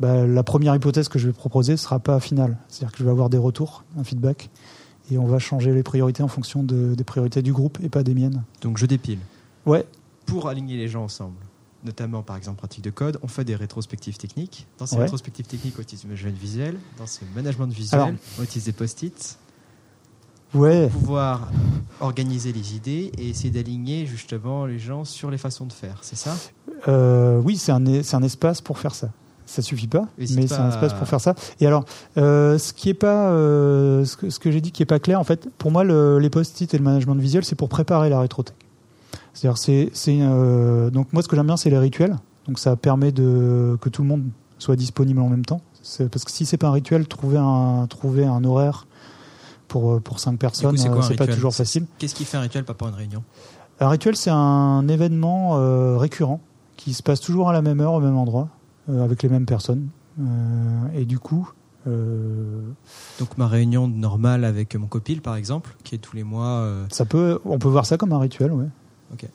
bah, 0.00 0.26
la 0.26 0.42
première 0.42 0.74
hypothèse 0.74 1.06
que 1.06 1.20
je 1.20 1.28
vais 1.28 1.32
proposer 1.32 1.76
sera 1.76 2.00
pas 2.00 2.18
finale. 2.18 2.58
C'est-à-dire 2.66 2.90
que 2.90 2.98
je 2.98 3.04
vais 3.04 3.12
avoir 3.12 3.30
des 3.30 3.38
retours, 3.38 3.84
un 3.96 4.02
feedback 4.02 4.50
et 5.10 5.18
on 5.18 5.26
va 5.26 5.38
changer 5.38 5.72
les 5.72 5.82
priorités 5.82 6.22
en 6.22 6.28
fonction 6.28 6.62
des 6.62 7.04
priorités 7.04 7.42
du 7.42 7.52
groupe 7.52 7.78
et 7.82 7.88
pas 7.88 8.02
des 8.02 8.14
miennes. 8.14 8.42
Donc 8.60 8.78
je 8.78 8.86
dépile. 8.86 9.18
Ouais. 9.66 9.86
Pour 10.26 10.48
aligner 10.48 10.76
les 10.76 10.88
gens 10.88 11.04
ensemble, 11.04 11.36
notamment 11.84 12.22
par 12.22 12.36
exemple 12.36 12.58
pratique 12.58 12.84
de 12.84 12.90
code, 12.90 13.18
on 13.22 13.28
fait 13.28 13.44
des 13.44 13.56
rétrospectives 13.56 14.18
techniques. 14.18 14.66
Dans 14.78 14.86
ces 14.86 14.96
rétrospectives 14.96 15.46
techniques, 15.46 15.74
on 15.78 15.82
utilise 15.82 16.04
le 16.04 16.10
management 16.10 16.38
visuel. 16.38 16.76
Dans 16.98 17.06
ce 17.06 17.20
management 17.34 17.72
visuel, 17.72 18.16
on 18.38 18.42
utilise 18.42 18.64
des 18.64 18.72
post-it. 18.72 19.38
Ouais. 20.54 20.88
Pour 20.88 21.00
pouvoir 21.00 21.50
organiser 22.00 22.52
les 22.52 22.74
idées 22.74 23.12
et 23.18 23.28
essayer 23.28 23.50
d'aligner 23.50 24.06
justement 24.06 24.64
les 24.64 24.78
gens 24.78 25.04
sur 25.04 25.30
les 25.30 25.36
façons 25.36 25.66
de 25.66 25.72
faire, 25.74 25.98
c'est 26.02 26.16
ça? 26.16 26.36
Euh, 26.88 27.38
Oui, 27.42 27.58
c'est 27.58 27.72
un, 27.72 27.84
un 27.86 28.22
espace 28.22 28.62
pour 28.62 28.78
faire 28.78 28.94
ça 28.94 29.10
ça 29.48 29.62
suffit 29.62 29.86
pas, 29.88 30.06
mais 30.18 30.26
c'est 30.26 30.54
un 30.54 30.68
espace 30.68 30.92
pour 30.92 31.08
faire 31.08 31.20
ça. 31.20 31.34
Et 31.60 31.66
alors, 31.66 31.84
euh, 32.18 32.58
ce 32.58 32.72
qui 32.74 32.90
est 32.90 32.94
pas, 32.94 33.30
euh, 33.30 34.04
ce 34.04 34.16
que, 34.16 34.28
ce 34.28 34.38
que 34.38 34.50
j'ai 34.50 34.60
dit 34.60 34.72
qui 34.72 34.82
est 34.82 34.86
pas 34.86 34.98
clair, 34.98 35.18
en 35.18 35.24
fait, 35.24 35.48
pour 35.56 35.70
moi, 35.70 35.84
le, 35.84 36.18
les 36.18 36.28
post-it 36.28 36.72
et 36.72 36.78
le 36.78 36.84
management 36.84 37.16
visuel, 37.16 37.44
c'est 37.44 37.54
pour 37.54 37.70
préparer 37.70 38.10
la 38.10 38.20
rétrotech. 38.20 38.54
C'est-à-dire, 39.32 39.56
c'est, 39.56 39.90
c'est 39.94 40.18
euh, 40.20 40.90
donc 40.90 41.12
moi, 41.12 41.22
ce 41.22 41.28
que 41.28 41.36
j'aime 41.36 41.46
bien, 41.46 41.56
c'est 41.56 41.70
les 41.70 41.78
rituels. 41.78 42.16
Donc, 42.46 42.58
ça 42.58 42.76
permet 42.76 43.10
de 43.10 43.78
que 43.80 43.88
tout 43.88 44.02
le 44.02 44.08
monde 44.08 44.24
soit 44.58 44.76
disponible 44.76 45.20
en 45.20 45.28
même 45.28 45.44
temps. 45.46 45.62
C'est, 45.82 46.10
parce 46.10 46.24
que 46.24 46.30
si 46.30 46.44
c'est 46.44 46.58
pas 46.58 46.68
un 46.68 46.72
rituel, 46.72 47.06
trouver 47.08 47.38
un 47.38 47.86
trouver 47.88 48.26
un 48.26 48.44
horaire 48.44 48.86
pour 49.66 50.00
pour 50.02 50.18
cinq 50.18 50.38
personnes, 50.38 50.76
c'est, 50.76 51.16
pas 51.16 51.26
toujours 51.26 51.54
facile. 51.54 51.86
Qu'est-ce 51.98 52.14
qui 52.14 52.24
fait 52.24 52.36
un 52.36 52.42
rituel, 52.42 52.64
pas 52.64 52.74
pour 52.74 52.88
une 52.88 52.94
réunion? 52.94 53.22
Un 53.80 53.88
rituel, 53.88 54.16
c'est 54.16 54.30
un 54.30 54.86
événement 54.88 55.96
récurrent 55.96 56.40
qui 56.76 56.92
se 56.92 57.02
passe 57.02 57.20
toujours 57.20 57.48
à 57.48 57.52
la 57.52 57.62
même 57.62 57.80
heure, 57.80 57.94
au 57.94 58.00
même 58.00 58.16
endroit 58.16 58.48
avec 58.88 59.22
les 59.22 59.28
mêmes 59.28 59.46
personnes. 59.46 59.88
Euh, 60.20 60.92
et 60.94 61.04
du 61.04 61.18
coup, 61.18 61.50
euh, 61.86 62.60
Donc 63.18 63.38
ma 63.38 63.46
réunion 63.46 63.88
normale 63.88 64.44
avec 64.44 64.74
mon 64.74 64.86
copil, 64.86 65.20
par 65.20 65.36
exemple, 65.36 65.76
qui 65.84 65.94
est 65.94 65.98
tous 65.98 66.16
les 66.16 66.24
mois. 66.24 66.68
Ça 66.90 67.04
peut, 67.04 67.40
on 67.44 67.58
peut 67.58 67.68
voir 67.68 67.86
ça 67.86 67.96
comme 67.96 68.12
un 68.12 68.18
rituel, 68.18 68.52
ouais. 68.52 68.68
Ok. 69.12 69.26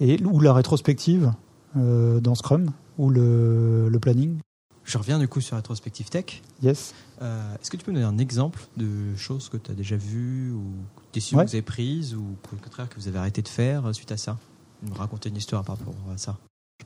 et 0.00 0.22
ou 0.22 0.40
la 0.40 0.52
rétrospective 0.52 1.32
dans 1.74 2.34
Scrum 2.34 2.70
ou 2.98 3.10
le, 3.10 3.88
le, 3.88 3.98
planning. 3.98 4.38
Je 4.84 4.98
reviens 4.98 5.18
du 5.18 5.28
coup 5.28 5.40
sur 5.40 5.56
rétrospective 5.56 6.10
tech. 6.10 6.42
Yes. 6.62 6.94
Est-ce 7.20 7.70
que 7.70 7.76
tu 7.76 7.84
peux 7.84 7.92
me 7.92 8.00
donner 8.00 8.08
un 8.08 8.18
exemple 8.18 8.60
de 8.76 9.16
choses 9.16 9.48
que 9.48 9.56
tu 9.56 9.70
as 9.70 9.74
déjà 9.74 9.96
vues 9.96 10.52
ou 10.52 10.64
décisions 11.12 11.38
que 11.38 11.44
vous 11.44 11.54
avez 11.54 11.62
prises 11.62 12.14
ou 12.14 12.24
au 12.52 12.56
contraire 12.56 12.88
que 12.88 12.96
vous 12.96 13.08
avez 13.08 13.18
arrêté 13.18 13.40
de 13.40 13.48
faire 13.48 13.94
suite 13.94 14.12
à 14.12 14.16
ça? 14.16 14.36
Me 14.82 14.94
raconter 14.94 15.28
une 15.28 15.36
histoire 15.36 15.64
par 15.64 15.78
rapport 15.78 15.94
à 16.12 16.18
ça? 16.18 16.36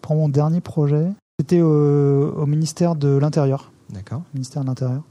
Je 0.03 0.09
prends 0.09 0.17
mon 0.17 0.29
dernier 0.29 0.61
projet. 0.61 1.07
C'était 1.39 1.61
au, 1.61 2.45
ministère 2.45 2.97
de 2.97 3.17
l'Intérieur. 3.17 3.71
D'accord. 3.89 4.23
Ministère 4.35 4.63
de 4.63 4.67
l'Intérieur. 4.67 5.03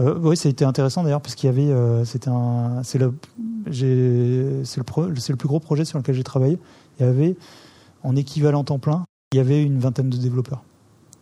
Euh, 0.00 0.18
oui, 0.22 0.34
ça 0.34 0.48
a 0.48 0.50
été 0.50 0.64
intéressant 0.64 1.02
d'ailleurs 1.02 1.20
parce 1.20 1.34
qu'il 1.34 1.46
y 1.46 1.50
avait, 1.50 1.70
euh, 1.70 2.06
c'était 2.06 2.30
un, 2.30 2.82
c'est 2.84 2.96
le, 2.96 3.12
j'ai, 3.66 4.64
c'est 4.64 4.80
le, 4.80 5.16
c'est 5.16 5.32
le 5.34 5.36
plus 5.36 5.46
gros 5.46 5.60
projet 5.60 5.84
sur 5.84 5.98
lequel 5.98 6.14
j'ai 6.14 6.24
travaillé. 6.24 6.58
Il 6.98 7.04
y 7.04 7.06
avait, 7.06 7.36
en 8.02 8.16
équivalent 8.16 8.64
temps 8.64 8.78
plein, 8.78 9.04
il 9.34 9.36
y 9.36 9.40
avait 9.40 9.62
une 9.62 9.78
vingtaine 9.78 10.08
de 10.08 10.16
développeurs. 10.16 10.64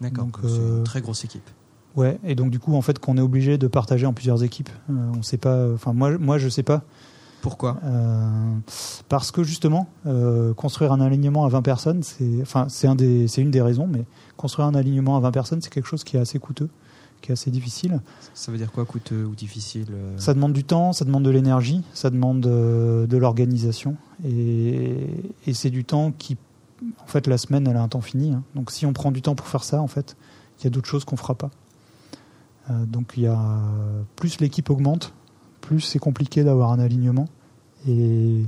D'accord. 0.00 0.26
Donc, 0.26 0.36
c'est 0.42 0.46
euh, 0.46 0.78
une 0.78 0.84
très 0.84 1.00
grosse 1.00 1.24
équipe. 1.24 1.50
Ouais, 1.96 2.20
et 2.22 2.36
donc 2.36 2.50
du 2.52 2.60
coup, 2.60 2.76
en 2.76 2.82
fait, 2.82 3.00
qu'on 3.00 3.16
est 3.16 3.20
obligé 3.20 3.58
de 3.58 3.66
partager 3.66 4.06
en 4.06 4.12
plusieurs 4.12 4.44
équipes. 4.44 4.70
Euh, 4.90 5.10
on 5.18 5.24
sait 5.24 5.38
pas. 5.38 5.72
Enfin, 5.72 5.92
moi, 5.92 6.16
moi, 6.18 6.38
je 6.38 6.48
sais 6.48 6.62
pas. 6.62 6.84
Pourquoi? 7.46 7.78
Euh, 7.84 8.58
parce 9.08 9.30
que 9.30 9.44
justement, 9.44 9.86
euh, 10.04 10.52
construire 10.52 10.90
un 10.90 11.00
alignement 11.00 11.44
à 11.44 11.48
20 11.48 11.62
personnes, 11.62 12.02
c'est, 12.02 12.42
enfin, 12.42 12.66
un 12.82 12.94
des, 12.96 13.38
une 13.38 13.52
des 13.52 13.62
raisons, 13.62 13.86
mais 13.86 14.04
construire 14.36 14.66
un 14.66 14.74
alignement 14.74 15.16
à 15.16 15.20
20 15.20 15.30
personnes, 15.30 15.62
c'est 15.62 15.72
quelque 15.72 15.86
chose 15.86 16.02
qui 16.02 16.16
est 16.16 16.18
assez 16.18 16.40
coûteux, 16.40 16.68
qui 17.22 17.30
est 17.30 17.34
assez 17.34 17.52
difficile. 17.52 18.00
Ça 18.34 18.50
veut 18.50 18.58
dire 18.58 18.72
quoi, 18.72 18.84
coûteux 18.84 19.24
ou 19.24 19.36
difficile 19.36 19.86
euh? 19.92 20.18
Ça 20.18 20.34
demande 20.34 20.54
du 20.54 20.64
temps, 20.64 20.92
ça 20.92 21.04
demande 21.04 21.22
de 21.22 21.30
l'énergie, 21.30 21.84
ça 21.94 22.10
demande 22.10 22.44
euh, 22.48 23.06
de 23.06 23.16
l'organisation, 23.16 23.94
et, 24.24 25.06
et 25.46 25.54
c'est 25.54 25.70
du 25.70 25.84
temps 25.84 26.10
qui, 26.10 26.36
en 27.00 27.06
fait, 27.06 27.28
la 27.28 27.38
semaine, 27.38 27.68
elle 27.68 27.76
a 27.76 27.82
un 27.82 27.86
temps 27.88 28.00
fini. 28.00 28.32
hein. 28.32 28.42
Donc, 28.56 28.72
si 28.72 28.86
on 28.86 28.92
prend 28.92 29.12
du 29.12 29.22
temps 29.22 29.36
pour 29.36 29.46
faire 29.46 29.62
ça, 29.62 29.80
en 29.80 29.86
fait, 29.86 30.16
il 30.58 30.64
y 30.64 30.66
a 30.66 30.70
d'autres 30.70 30.88
choses 30.88 31.04
qu'on 31.04 31.16
fera 31.16 31.36
pas. 31.36 31.50
Donc, 32.68 33.12
il 33.16 33.22
y 33.22 33.26
a 33.28 33.38
plus 34.16 34.40
l'équipe 34.40 34.68
augmente, 34.68 35.14
plus 35.60 35.80
c'est 35.80 36.00
compliqué 36.00 36.42
d'avoir 36.42 36.72
un 36.72 36.80
alignement. 36.80 37.26
Et 37.88 38.44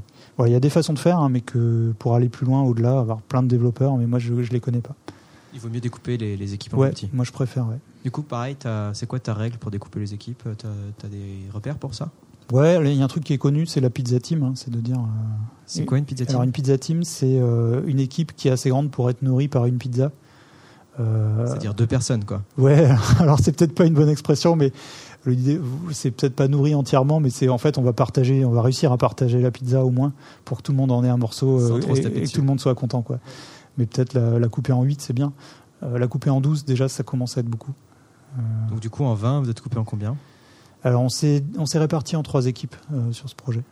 il 0.46 0.52
y 0.52 0.54
a 0.54 0.60
des 0.60 0.70
façons 0.70 0.92
de 0.92 0.98
faire, 0.98 1.18
hein, 1.18 1.28
mais 1.28 1.40
que 1.40 1.92
pour 1.98 2.14
aller 2.14 2.28
plus 2.28 2.46
loin, 2.46 2.62
au-delà, 2.62 2.98
avoir 2.98 3.20
plein 3.22 3.42
de 3.42 3.48
développeurs, 3.48 3.96
mais 3.96 4.06
moi, 4.06 4.18
je, 4.18 4.42
je 4.42 4.52
les 4.52 4.60
connais 4.60 4.80
pas. 4.80 4.94
Il 5.54 5.60
vaut 5.60 5.68
mieux 5.68 5.80
découper 5.80 6.16
les, 6.18 6.36
les 6.36 6.54
équipes 6.54 6.74
en 6.74 6.78
Ouais, 6.78 6.90
petits. 6.90 7.08
moi, 7.12 7.24
je 7.24 7.32
préfère. 7.32 7.66
Ouais. 7.66 7.78
Du 8.04 8.10
coup, 8.10 8.22
pareil, 8.22 8.56
c'est 8.92 9.06
quoi 9.06 9.18
ta 9.18 9.34
règle 9.34 9.58
pour 9.58 9.70
découper 9.70 10.00
les 10.00 10.14
équipes? 10.14 10.42
T'as 10.58 10.68
as 11.06 11.10
des 11.10 11.38
repères 11.52 11.76
pour 11.78 11.94
ça? 11.94 12.10
Ouais, 12.52 12.78
il 12.82 12.96
y 12.96 13.00
a 13.02 13.04
un 13.04 13.08
truc 13.08 13.24
qui 13.24 13.32
est 13.34 13.38
connu, 13.38 13.66
c'est 13.66 13.80
la 13.80 13.90
pizza 13.90 14.18
team, 14.20 14.42
hein, 14.42 14.52
c'est 14.54 14.70
de 14.70 14.80
dire. 14.80 14.96
euh, 14.98 15.02
C'est 15.66 15.84
quoi 15.84 15.98
une 15.98 16.04
pizza 16.06 16.24
team? 16.24 16.30
Alors 16.36 16.44
une 16.44 16.52
pizza 16.52 16.78
team, 16.78 17.02
c'est 17.04 17.38
euh, 17.38 17.82
une 17.86 18.00
équipe 18.00 18.34
qui 18.36 18.48
est 18.48 18.50
assez 18.50 18.70
grande 18.70 18.90
pour 18.90 19.10
être 19.10 19.20
nourrie 19.22 19.48
par 19.48 19.66
une 19.66 19.76
pizza. 19.76 20.10
Euh, 21.00 21.46
C'est-à-dire 21.46 21.74
deux 21.74 21.86
personnes, 21.86 22.24
quoi. 22.24 22.42
Ouais, 22.56 22.88
alors 23.20 23.38
c'est 23.40 23.52
peut-être 23.52 23.74
pas 23.74 23.84
une 23.84 23.94
bonne 23.94 24.08
expression, 24.08 24.56
mais 24.56 24.72
l'idée, 25.26 25.60
c'est 25.92 26.10
peut-être 26.10 26.34
pas 26.34 26.48
nourri 26.48 26.74
entièrement, 26.74 27.20
mais 27.20 27.30
c'est 27.30 27.48
en 27.48 27.58
fait 27.58 27.78
on 27.78 27.82
va 27.82 27.92
partager, 27.92 28.44
on 28.44 28.50
va 28.50 28.62
réussir 28.62 28.92
à 28.92 28.98
partager 28.98 29.40
la 29.40 29.50
pizza 29.50 29.84
au 29.84 29.90
moins 29.90 30.12
pour 30.44 30.58
que 30.58 30.62
tout 30.62 30.72
le 30.72 30.78
monde 30.78 30.92
en 30.92 31.04
ait 31.04 31.08
un 31.08 31.16
morceau 31.16 31.60
euh, 31.60 31.80
et, 31.80 32.22
que 32.22 32.32
tout 32.32 32.40
le 32.40 32.46
monde 32.46 32.60
soit 32.60 32.74
content, 32.74 33.02
quoi. 33.02 33.18
Mais 33.76 33.86
peut-être 33.86 34.14
la, 34.14 34.38
la 34.38 34.48
couper 34.48 34.72
en 34.72 34.82
8, 34.82 35.00
c'est 35.00 35.12
bien. 35.12 35.32
Euh, 35.82 35.98
la 35.98 36.08
couper 36.08 36.30
en 36.30 36.40
12, 36.40 36.64
déjà, 36.64 36.88
ça 36.88 37.02
commence 37.02 37.36
à 37.36 37.40
être 37.40 37.46
beaucoup. 37.46 37.72
Euh, 38.36 38.40
Donc 38.70 38.80
du 38.80 38.90
coup, 38.90 39.04
en 39.04 39.14
20, 39.14 39.42
vous 39.42 39.50
êtes 39.50 39.60
coupé 39.60 39.78
en 39.78 39.84
combien? 39.84 40.16
Alors 40.84 41.02
on 41.02 41.08
s'est 41.08 41.44
on 41.56 41.66
s'est 41.66 41.78
réparti 41.78 42.16
en 42.16 42.22
trois 42.22 42.46
équipes 42.46 42.76
euh, 42.92 43.12
sur 43.12 43.28
ce 43.28 43.34
projet, 43.34 43.62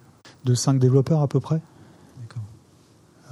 de 0.44 0.54
cinq 0.54 0.78
développeurs 0.78 1.22
à 1.22 1.28
peu 1.28 1.40
près. 1.40 1.60
D'accord. 2.20 2.42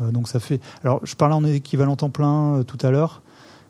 Euh, 0.00 0.11
donc 0.11 0.28
ça 0.28 0.38
fait. 0.40 0.61
Alors 0.85 1.00
je 1.02 1.14
parlais 1.16 1.35
en 1.35 1.44
équivalent 1.44 1.97
temps 1.97 2.11
plein 2.11 2.59
euh, 2.59 2.62
tout 2.62 2.78
à 2.83 2.90
l'heure, 2.90 3.23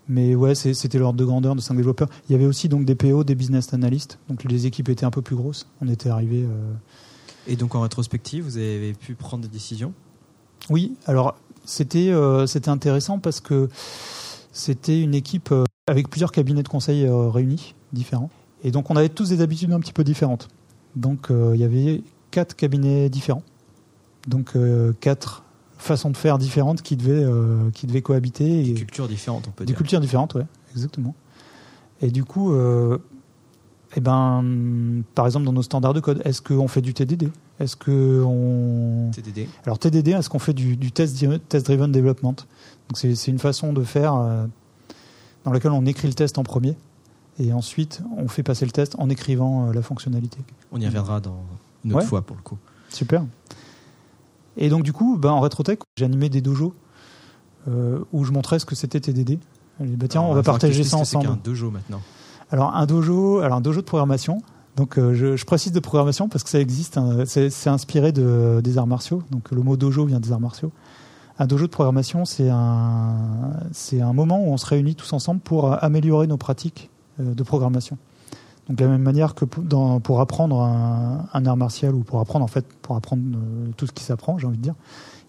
mais 0.09 0.35
ouais, 0.35 0.55
c'était 0.55 0.99
l'ordre 0.99 1.19
de 1.19 1.25
grandeur 1.25 1.55
de 1.55 1.61
5 1.61 1.75
développeurs. 1.77 2.09
Il 2.29 2.33
y 2.33 2.35
avait 2.35 2.47
aussi 2.47 2.69
donc 2.69 2.85
des 2.85 2.95
PO, 2.95 3.25
des 3.25 3.35
business 3.35 3.73
analysts. 3.73 4.19
Donc 4.29 4.45
les 4.45 4.67
équipes 4.67 4.89
étaient 4.91 5.07
un 5.07 5.11
peu 5.11 5.23
plus 5.23 5.37
grosses. 5.37 5.67
On 5.81 5.89
était 5.89 6.11
arrivé. 6.11 6.43
euh, 6.43 6.73
Et 7.47 7.57
donc 7.57 7.75
en 7.75 7.81
rétrospective, 7.81 8.45
vous 8.45 8.57
avez 8.59 8.93
pu 8.93 9.15
prendre 9.15 9.43
des 9.43 9.49
décisions? 9.49 9.93
Oui, 10.71 10.95
alors 11.07 11.37
c'était 11.65 12.11
euh, 12.11 12.47
c'était 12.47 12.69
intéressant 12.69 13.19
parce 13.19 13.41
que 13.41 13.69
c'était 14.53 15.01
une 15.01 15.15
équipe 15.15 15.53
euh, 15.53 15.65
avec 15.87 16.09
plusieurs 16.09 16.33
cabinets 16.33 16.63
de 16.63 16.69
conseil 16.69 17.07
réunis, 17.09 17.75
différents. 17.93 18.31
Et 18.63 18.71
donc 18.71 18.91
on 18.91 18.97
avait 18.97 19.11
tous 19.11 19.29
des 19.31 19.41
habitudes 19.41 19.73
un 19.73 19.81
petit 19.81 19.93
peu 19.93 20.05
différentes. 20.05 20.49
Donc 20.97 21.29
il 21.31 21.61
y 21.61 21.65
avait 21.65 22.03
quatre 22.31 22.57
cabinets 22.57 23.11
différents. 23.11 23.43
Donc 24.27 24.57
quatre 25.01 25.44
façons 25.79 26.11
de 26.11 26.17
faire 26.17 26.39
différentes 26.39 26.83
qui 26.83 26.97
devaient, 26.97 27.25
euh, 27.25 27.71
qui 27.73 27.87
devaient 27.87 28.03
cohabiter. 28.03 28.63
Des 28.65 28.71
et- 28.71 28.75
cultures 28.75 29.09
différentes, 29.09 29.47
on 29.49 29.51
peut 29.51 29.65
Des 29.65 29.73
dire. 29.73 29.77
cultures 29.77 30.01
différentes, 30.01 30.35
ouais, 30.35 30.47
exactement. 30.73 31.15
Et 32.03 32.11
du 32.11 32.25
coup, 32.25 32.53
euh, 32.53 32.99
eh 33.97 34.01
ben, 34.01 35.03
par 35.15 35.27
exemple, 35.27 35.47
dans 35.47 35.53
nos 35.53 35.63
standards 35.63 35.95
de 35.95 36.01
code, 36.01 36.21
est-ce 36.25 36.43
qu'on 36.43 36.69
fait 36.69 36.81
du 36.81 36.95
TDD 36.95 37.31
Est-ce 37.61 37.77
que 37.77 38.23
on 38.27 39.11
TDD. 39.13 39.49
alors 39.65 39.79
TDD, 39.79 40.09
est-ce 40.09 40.29
qu'on 40.29 40.39
fait 40.41 40.53
du, 40.55 40.77
du 40.77 40.91
test, 40.91 41.25
test 41.49 41.67
driven 41.67 41.93
development? 41.93 42.35
Donc 42.89 42.97
c'est 42.99 43.15
c'est 43.15 43.31
une 43.31 43.39
façon 43.39 43.73
de 43.73 43.83
faire 43.85 44.15
euh, 44.15 44.47
dans 45.45 45.53
laquelle 45.53 45.71
on 45.73 45.87
écrit 45.87 46.09
le 46.09 46.15
test 46.15 46.37
en 46.39 46.43
premier 46.43 46.77
et 47.39 47.53
ensuite 47.53 48.03
on 48.17 48.27
fait 48.29 48.43
passer 48.43 48.65
le 48.67 48.73
test 48.73 48.95
en 48.99 49.09
écrivant 49.09 49.69
euh, 49.69 49.73
la 49.73 49.83
fonctionnalité. 49.83 50.39
On 50.73 50.81
y 50.81 50.87
reviendra 50.87 51.21
dans 51.21 51.41
une 51.85 51.93
autre 51.93 52.01
Ouais. 52.03 52.07
fois 52.07 52.23
pour 52.23 52.37
le 52.37 52.43
coup. 52.43 52.59
Super. 52.91 53.25
Et 54.57 54.69
donc 54.69 54.83
du 54.83 54.93
coup, 54.93 55.17
ben, 55.19 55.31
en 55.31 55.41
rétrotech, 55.41 55.81
j'ai 55.97 56.05
animé 56.05 56.29
des 56.29 56.41
dojos 56.41 56.75
euh, 57.69 57.99
où 58.13 58.25
je 58.25 58.33
montrais 58.33 58.59
ce 58.59 58.67
que 58.67 58.75
c'était 58.75 59.01
TDD. 59.01 59.31
Et, 59.33 59.39
bah, 59.81 60.07
tiens, 60.09 60.21
Alors, 60.21 60.33
on 60.33 60.35
va 60.35 60.43
partager 60.43 60.85
ça 60.85 60.97
ensemble. 60.97 61.37
dojo 61.43 61.71
maintenant. 61.71 62.01
Alors 62.51 62.75
un 62.77 62.87
dojo, 62.87 63.39
alors 63.41 63.57
un 63.59 63.61
dojo 63.61 63.81
de 63.81 63.87
programmation. 63.87 64.43
Donc 64.77 64.99
euh, 64.99 65.15
je, 65.15 65.37
je 65.37 65.45
précise 65.45 65.73
de 65.73 65.81
programmation 65.81 66.29
parce 66.29 66.45
que 66.45 66.51
ça 66.51 66.61
existe. 66.61 66.99
hein, 66.99 67.25
c'est 67.27 67.69
inspiré 67.69 68.13
de, 68.13 68.61
des 68.63 68.79
arts 68.79 68.87
martiaux. 68.87 69.23
Donc 69.31 69.51
le 69.51 69.63
mot 69.63 69.77
dojo 69.77 70.05
vient 70.05 70.21
des 70.21 70.33
arts 70.33 70.41
martiaux. 70.41 70.73
Un 71.39 71.47
dojo 71.47 71.67
de 71.67 71.71
programmation, 71.73 72.25
c'est 72.25 72.49
un 72.49 73.17
un 74.01 74.13
moment 74.13 74.41
où 74.45 74.53
on 74.53 74.57
se 74.57 74.67
réunit 74.67 74.95
tous 74.95 75.13
ensemble 75.13 75.41
pour 75.41 75.73
améliorer 75.83 76.27
nos 76.29 76.37
pratiques 76.37 76.91
euh, 77.21 77.35
de 77.35 77.43
programmation. 77.43 77.99
Donc 78.69 78.79
de 78.79 78.85
la 78.85 78.91
même 78.91 79.03
manière 79.03 79.35
que 79.35 79.45
pour, 79.45 80.21
apprendre 80.21 80.61
un, 80.63 81.47
art 81.47 81.57
martial 81.57 81.95
ou 81.95 82.01
pour 82.01 82.21
apprendre 82.21 82.45
en 82.45 82.49
fait 82.49 82.65
pour 82.81 82.97
apprendre 82.97 83.23
euh, 83.37 83.71
tout 83.77 83.87
ce 83.87 83.93
qui 83.93 84.05
s'apprend, 84.05 84.39
j'ai 84.39 84.47
envie 84.47 84.57
de 84.57 84.63
dire, 84.63 84.75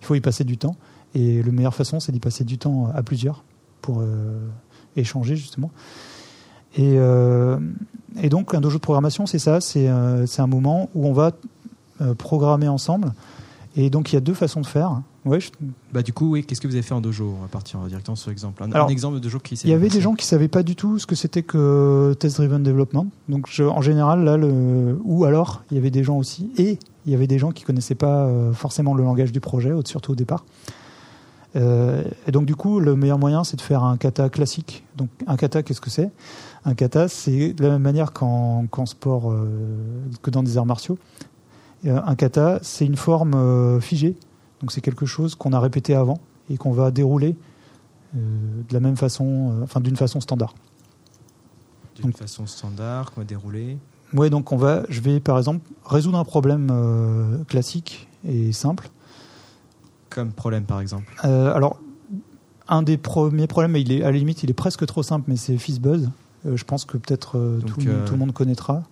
il 0.01 0.06
faut 0.06 0.15
y 0.15 0.22
passer 0.22 0.44
du 0.44 0.58
temps. 0.58 0.75
Et 1.13 1.44
la 1.44 1.51
meilleure 1.51 1.75
façon, 1.75 2.00
c'est 2.00 2.12
d'y 2.12 2.20
passer 2.20 2.44
du 2.44 2.58
temps 2.58 2.89
à 2.94 3.04
plusieurs 3.04 3.44
pour 3.82 4.00
euh, 4.01 4.39
échanger 4.96 5.36
justement. 5.36 5.72
Et, 6.77 6.96
euh, 6.98 7.58
et 8.22 8.30
donc, 8.30 8.54
un 8.54 8.62
dojo 8.62 8.77
de 8.77 8.82
programmation, 8.82 9.25
c'est 9.25 9.39
ça, 9.39 9.62
c'est 9.62 9.88
euh, 9.88 10.25
un 10.38 10.48
moment 10.48 10.89
où 10.94 11.08
on 11.08 11.13
va 11.13 11.32
euh, 12.01 12.13
programmer 12.13 12.68
ensemble. 12.68 13.13
Et 13.77 13.89
donc, 13.89 14.12
il 14.12 14.15
y 14.15 14.17
a 14.17 14.22
deux 14.22 14.34
façons 14.34 14.62
de 14.62 14.65
faire. 14.65 15.01
Ouais, 15.25 15.39
je- 15.41 15.50
Bah 15.91 16.01
du 16.01 16.13
coup, 16.13 16.32
oui, 16.32 16.46
qu'est-ce 16.46 16.62
que 16.62 16.67
vous 16.67 16.75
avez 16.75 16.82
fait 16.82 16.94
en 16.94 17.01
dojo 17.01 17.34
On 17.38 17.41
va 17.41 17.48
partir 17.50 17.79
directement 17.82 18.15
sur 18.15 18.29
l'exemple. 18.29 18.63
Un, 18.63 18.72
un 18.72 18.88
exemple 18.88 19.15
de 19.15 19.20
dojo 19.20 19.39
qui 19.39 19.55
il 19.55 19.70
y 19.70 19.74
avait 19.74 19.89
des 19.89 20.00
gens 20.01 20.13
qui 20.13 20.25
savaient 20.25 20.48
pas 20.48 20.63
du 20.63 20.75
tout 20.77 20.98
ce 20.98 21.05
que 21.05 21.15
c'était 21.15 21.44
que 21.44 22.15
test 22.20 22.38
driven 22.38 22.63
development. 22.63 23.08
Donc, 23.27 23.48
je- 23.50 23.63
en 23.63 23.82
général, 23.82 24.24
là, 24.24 24.38
le, 24.38 24.98
ou 25.03 25.25
alors, 25.25 25.63
il 25.72 25.75
y 25.75 25.77
avait 25.77 25.91
des 25.91 26.03
gens 26.03 26.17
aussi, 26.17 26.51
et 26.58 26.79
il 27.05 27.12
y 27.12 27.15
avait 27.15 27.27
des 27.27 27.38
gens 27.39 27.51
qui 27.51 27.63
connaissaient 27.65 27.96
pas 27.96 28.25
euh, 28.27 28.53
forcément 28.53 28.94
le 28.94 29.03
langage 29.03 29.32
du 29.34 29.41
projet, 29.41 29.72
surtout 29.86 30.13
au 30.13 30.15
départ. 30.15 30.46
Euh, 31.55 32.03
et 32.27 32.32
donc, 32.32 32.46
du 32.46 32.55
coup, 32.55 32.79
le 32.79 32.96
meilleur 32.96 33.17
moyen, 33.20 33.44
c'est 33.44 33.55
de 33.58 33.62
faire 33.62 33.84
un 33.84 33.98
kata 33.98 34.29
classique. 34.29 34.84
Donc, 34.98 35.10
un 35.25 35.38
kata, 35.38 35.63
qu'est-ce 35.63 35.82
que 35.82 35.89
c'est? 35.89 36.12
Un 36.65 36.74
kata, 36.75 37.08
c'est 37.08 37.53
de 37.53 37.63
la 37.63 37.70
même 37.72 37.82
manière 37.82 38.12
qu'en 38.13 38.67
sport, 38.86 39.32
euh, 39.32 39.46
que 40.22 40.29
dans 40.32 40.44
des 40.44 40.58
arts 40.58 40.65
martiaux. 40.65 40.98
Euh, 41.86 42.00
un 42.05 42.15
kata, 42.15 42.60
c'est 42.62 42.86
une 42.86 42.96
forme 42.96 43.34
euh, 43.36 43.79
figée. 43.79 44.15
Donc, 44.62 44.72
c'est 44.72 44.82
quelque 44.82 45.05
chose 45.05 45.36
qu'on 45.36 45.53
a 45.53 45.60
répété 45.60 45.96
avant 45.96 46.20
et 46.50 46.58
qu'on 46.58 46.72
va 46.72 46.91
dérouler 46.91 47.36
euh, 48.15 48.20
de 48.67 48.74
la 48.74 48.79
même 48.79 48.98
façon, 48.98 49.60
enfin 49.63 49.82
d'une 49.82 49.98
façon 49.98 50.22
standard. 50.22 50.55
d'une 52.01 52.13
façon 52.13 52.48
standard 52.48 53.12
qu'on 53.12 53.22
va 53.22 53.25
dérouler. 53.25 53.77
Ouais, 54.13 54.29
donc 54.29 54.51
on 54.51 54.58
va, 54.58 54.84
je 54.89 55.01
vais 55.01 55.20
par 55.20 55.38
exemple 55.38 55.67
résoudre 55.86 56.17
un 56.17 56.24
problème 56.24 56.70
euh, 56.72 57.44
classique 57.46 58.08
et 58.27 58.51
simple. 58.51 58.89
Comme 60.10 60.32
problème 60.32 60.63
par 60.63 60.79
exemple. 60.79 61.13
Euh, 61.25 61.53
alors, 61.53 61.79
un 62.67 62.82
des 62.82 62.98
premiers 62.98 63.48
problèmes, 63.48 63.75
il 63.75 63.91
est 63.91 64.03
à 64.03 64.12
la 64.12 64.17
limite, 64.17 64.44
il 64.44 64.50
est 64.50 64.53
presque 64.53 64.86
trop 64.86 65.03
simple, 65.03 65.25
mais 65.27 65.36
c'est 65.36 65.58
Fizzbuzz. 65.58 66.10
Euh, 66.46 66.55
je 66.55 66.63
pense 66.63 66.86
que 66.86 66.98
peut-être 66.98 67.32
tout 67.65 67.82
le 67.82 68.17
monde 68.17 68.32
connaîtra. 68.32 68.84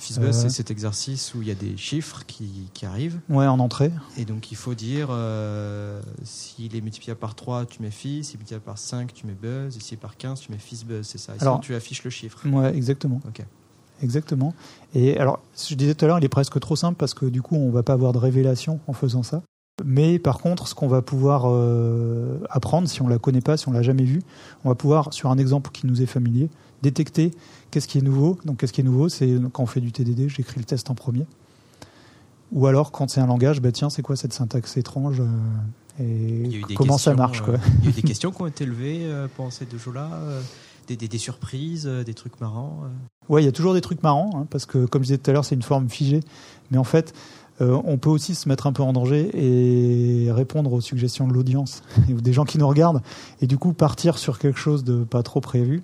Fizzbuzz, 0.00 0.28
Euh. 0.28 0.32
c'est 0.32 0.48
cet 0.48 0.70
exercice 0.70 1.34
où 1.34 1.42
il 1.42 1.48
y 1.48 1.50
a 1.50 1.54
des 1.54 1.76
chiffres 1.76 2.24
qui, 2.26 2.68
qui 2.74 2.86
arrivent. 2.86 3.20
Ouais, 3.28 3.46
en 3.46 3.60
entrée. 3.60 3.92
Et 4.16 4.24
donc 4.24 4.50
il 4.50 4.56
faut 4.56 4.74
dire 4.74 5.08
euh, 5.10 6.00
s'il 6.24 6.74
est 6.74 6.80
multiplié 6.80 7.14
par 7.14 7.34
3, 7.34 7.66
tu 7.66 7.82
mets 7.82 7.90
fizz, 7.90 8.26
s'il 8.28 8.36
est 8.36 8.38
multiplié 8.38 8.60
par 8.64 8.78
5, 8.78 9.12
tu 9.12 9.26
mets 9.26 9.34
buzz, 9.40 9.76
et 9.76 9.80
s'il 9.80 9.94
est 9.94 10.00
par 10.00 10.16
15, 10.16 10.40
tu 10.40 10.50
mets 10.52 10.58
fizzbuzz, 10.58 11.06
c'est 11.06 11.18
ça. 11.18 11.34
Et 11.34 11.42
Alors- 11.42 11.54
sinon, 11.56 11.60
tu 11.60 11.74
affiches 11.74 12.02
le 12.02 12.10
chiffre. 12.10 12.38
Ouais, 12.48 12.74
exactement. 12.74 13.20
Ok. 13.28 13.44
Exactement. 14.02 14.54
Et 14.94 15.18
alors, 15.18 15.40
je 15.68 15.74
disais 15.74 15.94
tout 15.94 16.04
à 16.06 16.08
l'heure, 16.08 16.18
il 16.18 16.24
est 16.24 16.28
presque 16.30 16.58
trop 16.58 16.74
simple 16.76 16.96
parce 16.96 17.12
que 17.12 17.26
du 17.26 17.42
coup, 17.42 17.56
on 17.56 17.70
va 17.70 17.82
pas 17.82 17.92
avoir 17.92 18.12
de 18.12 18.18
révélation 18.18 18.80
en 18.86 18.94
faisant 18.94 19.22
ça. 19.22 19.42
Mais 19.84 20.18
par 20.18 20.38
contre, 20.38 20.66
ce 20.68 20.74
qu'on 20.74 20.88
va 20.88 21.02
pouvoir 21.02 21.44
euh, 21.46 22.38
apprendre, 22.50 22.88
si 22.88 23.02
on 23.02 23.08
la 23.08 23.18
connaît 23.18 23.40
pas, 23.42 23.56
si 23.56 23.68
on 23.68 23.72
l'a 23.72 23.82
jamais 23.82 24.04
vu, 24.04 24.22
on 24.64 24.68
va 24.70 24.74
pouvoir, 24.74 25.12
sur 25.12 25.30
un 25.30 25.36
exemple 25.38 25.70
qui 25.70 25.86
nous 25.86 26.00
est 26.02 26.06
familier, 26.06 26.48
détecter 26.82 27.32
qu'est-ce 27.70 27.86
qui 27.88 27.98
est 27.98 28.02
nouveau. 28.02 28.38
Donc, 28.44 28.58
qu'est-ce 28.58 28.72
qui 28.72 28.80
est 28.80 28.84
nouveau, 28.84 29.08
c'est 29.08 29.30
quand 29.52 29.62
on 29.62 29.66
fait 29.66 29.80
du 29.80 29.92
TDD, 29.92 30.28
j'écris 30.28 30.58
le 30.58 30.64
test 30.64 30.90
en 30.90 30.94
premier. 30.94 31.26
Ou 32.52 32.66
alors, 32.66 32.90
quand 32.90 33.08
c'est 33.08 33.20
un 33.20 33.26
langage, 33.26 33.60
bah 33.60 33.70
tiens, 33.72 33.90
c'est 33.90 34.02
quoi 34.02 34.16
cette 34.16 34.32
syntaxe 34.32 34.76
étrange 34.76 35.20
euh, 36.00 36.44
et 36.68 36.74
comment 36.74 36.98
ça 36.98 37.14
marche 37.14 37.42
quoi. 37.42 37.54
euh, 37.54 37.58
Il 37.80 37.84
y 37.84 37.88
a 37.88 37.90
eu 37.90 37.94
des 37.94 38.02
questions 38.08 38.32
qui 38.32 38.42
ont 38.42 38.46
été 38.46 38.64
levées 38.66 39.00
euh, 39.02 39.28
pendant 39.36 39.50
ces 39.50 39.66
deux 39.66 39.78
jours-là, 39.78 40.08
euh, 40.14 40.40
des, 40.88 40.96
des- 40.96 41.06
des 41.08 41.18
surprises, 41.18 41.86
euh, 41.86 42.02
des 42.02 42.14
trucs 42.14 42.40
marrants. 42.40 42.80
euh. 42.84 42.88
Ouais, 43.32 43.42
il 43.42 43.44
y 43.44 43.48
a 43.48 43.52
toujours 43.52 43.74
des 43.74 43.80
trucs 43.80 44.02
marrants, 44.02 44.30
hein, 44.34 44.46
parce 44.50 44.66
que 44.66 44.84
comme 44.86 45.02
je 45.02 45.08
disais 45.08 45.18
tout 45.18 45.30
à 45.30 45.32
l'heure, 45.34 45.44
c'est 45.44 45.54
une 45.54 45.62
forme 45.62 45.88
figée. 45.88 46.20
Mais 46.72 46.78
en 46.78 46.84
fait, 46.84 47.14
on 47.60 47.98
peut 47.98 48.08
aussi 48.08 48.34
se 48.34 48.48
mettre 48.48 48.66
un 48.66 48.72
peu 48.72 48.82
en 48.82 48.94
danger 48.94 49.30
et 49.34 50.32
répondre 50.32 50.72
aux 50.72 50.80
suggestions 50.80 51.28
de 51.28 51.34
l'audience 51.34 51.82
ou 52.08 52.20
des 52.22 52.32
gens 52.32 52.46
qui 52.46 52.56
nous 52.56 52.66
regardent 52.66 53.02
et 53.42 53.46
du 53.46 53.58
coup 53.58 53.74
partir 53.74 54.16
sur 54.16 54.38
quelque 54.38 54.58
chose 54.58 54.82
de 54.82 55.04
pas 55.04 55.22
trop 55.22 55.42
prévu. 55.42 55.82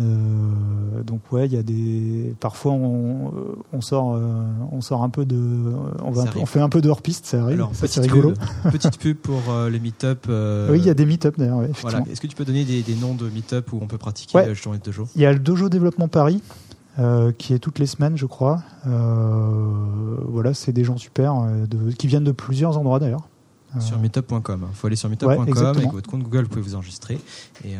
Euh, 0.00 1.02
donc 1.02 1.20
ouais, 1.32 1.46
il 1.46 1.52
y 1.52 1.56
a 1.58 1.62
des. 1.62 2.34
Parfois, 2.40 2.72
on, 2.72 3.32
on 3.72 3.80
sort, 3.80 4.14
euh, 4.14 4.44
on 4.72 4.80
sort 4.80 5.02
un 5.02 5.10
peu 5.10 5.24
de, 5.24 5.36
on, 6.02 6.10
va, 6.10 6.24
on 6.36 6.46
fait 6.46 6.60
un 6.60 6.68
peu 6.68 6.80
de 6.80 6.88
hors 6.88 7.02
piste, 7.02 7.26
ça 7.26 7.42
arrive. 7.42 7.66
c'est 7.72 8.00
rigolo. 8.00 8.32
petite 8.72 8.98
pub 8.98 9.16
pour 9.16 9.42
euh, 9.50 9.68
les 9.68 9.80
meet-up. 9.80 10.26
oui, 10.28 10.78
il 10.78 10.86
y 10.86 10.90
a 10.90 10.94
des 10.94 11.06
meet-up 11.06 11.34
d'ailleurs. 11.38 11.62
voilà. 11.82 12.02
Est-ce 12.10 12.20
que 12.20 12.26
tu 12.26 12.36
peux 12.36 12.44
donner 12.44 12.64
des, 12.64 12.82
des 12.82 12.94
noms 12.94 13.14
de 13.14 13.28
meet-up 13.28 13.72
où 13.72 13.78
on 13.80 13.86
peut 13.86 13.98
pratiquer 13.98 14.38
ouais. 14.38 14.46
le 14.48 14.78
dojo 14.78 15.06
Il 15.14 15.22
y 15.22 15.26
a 15.26 15.32
le 15.32 15.38
dojo 15.38 15.68
développement 15.68 16.08
Paris. 16.08 16.42
qui 17.38 17.54
est 17.54 17.58
toutes 17.58 17.78
les 17.78 17.86
semaines, 17.86 18.16
je 18.16 18.26
crois. 18.26 18.62
voilà, 18.84 20.54
c'est 20.54 20.72
des 20.72 20.84
gens 20.84 20.96
super, 20.96 21.34
de, 21.68 21.90
qui 21.92 22.06
viennent 22.06 22.24
de 22.24 22.32
plusieurs 22.32 22.78
endroits 22.78 22.98
d'ailleurs. 22.98 23.28
Sur 23.78 23.98
meetup.com. 23.98 24.66
Il 24.68 24.74
faut 24.74 24.86
aller 24.88 24.96
sur 24.96 25.08
meetup.com 25.08 25.46
avec 25.48 25.92
votre 25.92 26.10
compte 26.10 26.22
Google, 26.22 26.42
vous 26.42 26.48
pouvez 26.48 26.62
vous 26.62 26.74
enregistrer 26.74 27.20
et 27.64 27.76
euh, 27.76 27.78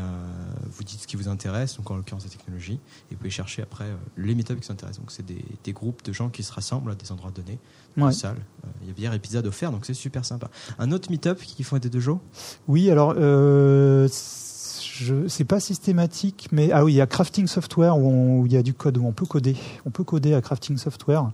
vous 0.70 0.84
dites 0.84 1.00
ce 1.00 1.06
qui 1.06 1.16
vous 1.16 1.28
intéresse, 1.28 1.76
donc 1.76 1.90
en 1.90 1.96
l'occurrence 1.96 2.24
la 2.24 2.30
technologie, 2.30 2.78
et 3.10 3.14
vous 3.14 3.16
pouvez 3.16 3.30
chercher 3.30 3.62
après 3.62 3.84
euh, 3.84 3.96
les 4.16 4.34
meetups 4.34 4.60
qui 4.60 4.66
vous 4.68 4.72
intéressent. 4.72 5.00
Donc 5.00 5.10
c'est 5.10 5.26
des, 5.26 5.44
des, 5.64 5.72
groupes 5.72 6.04
de 6.04 6.12
gens 6.12 6.28
qui 6.28 6.44
se 6.44 6.52
rassemblent 6.52 6.92
à 6.92 6.94
des 6.94 7.10
endroits 7.10 7.32
donnés, 7.32 7.58
dans 7.96 8.06
ouais. 8.06 8.12
salle. 8.12 8.36
Euh, 8.64 8.68
il 8.82 8.88
y 8.88 8.90
a 8.90 8.94
bière 8.94 9.14
et 9.14 9.18
pizza 9.18 9.42
d'offert, 9.42 9.72
donc 9.72 9.84
c'est 9.84 9.94
super 9.94 10.24
sympa. 10.24 10.48
Un 10.78 10.92
autre 10.92 11.10
meetup 11.10 11.38
qui 11.38 11.64
font 11.64 11.78
des 11.78 11.90
deux 11.90 12.00
jours 12.00 12.20
Oui, 12.68 12.88
alors 12.88 13.14
euh, 13.16 14.06
c'est 14.10 15.44
pas 15.44 15.58
systématique, 15.58 16.48
mais 16.52 16.70
ah 16.70 16.84
oui, 16.84 16.92
il 16.92 16.96
y 16.96 17.00
a 17.00 17.06
Crafting 17.06 17.48
Software 17.48 17.98
où, 17.98 18.44
il 18.46 18.52
y 18.52 18.56
a 18.56 18.62
du 18.62 18.74
code 18.74 18.96
où 18.98 19.06
on 19.06 19.12
peut 19.12 19.26
coder. 19.26 19.56
On 19.86 19.90
peut 19.90 20.04
coder 20.04 20.34
à 20.34 20.40
Crafting 20.40 20.76
Software. 20.76 21.32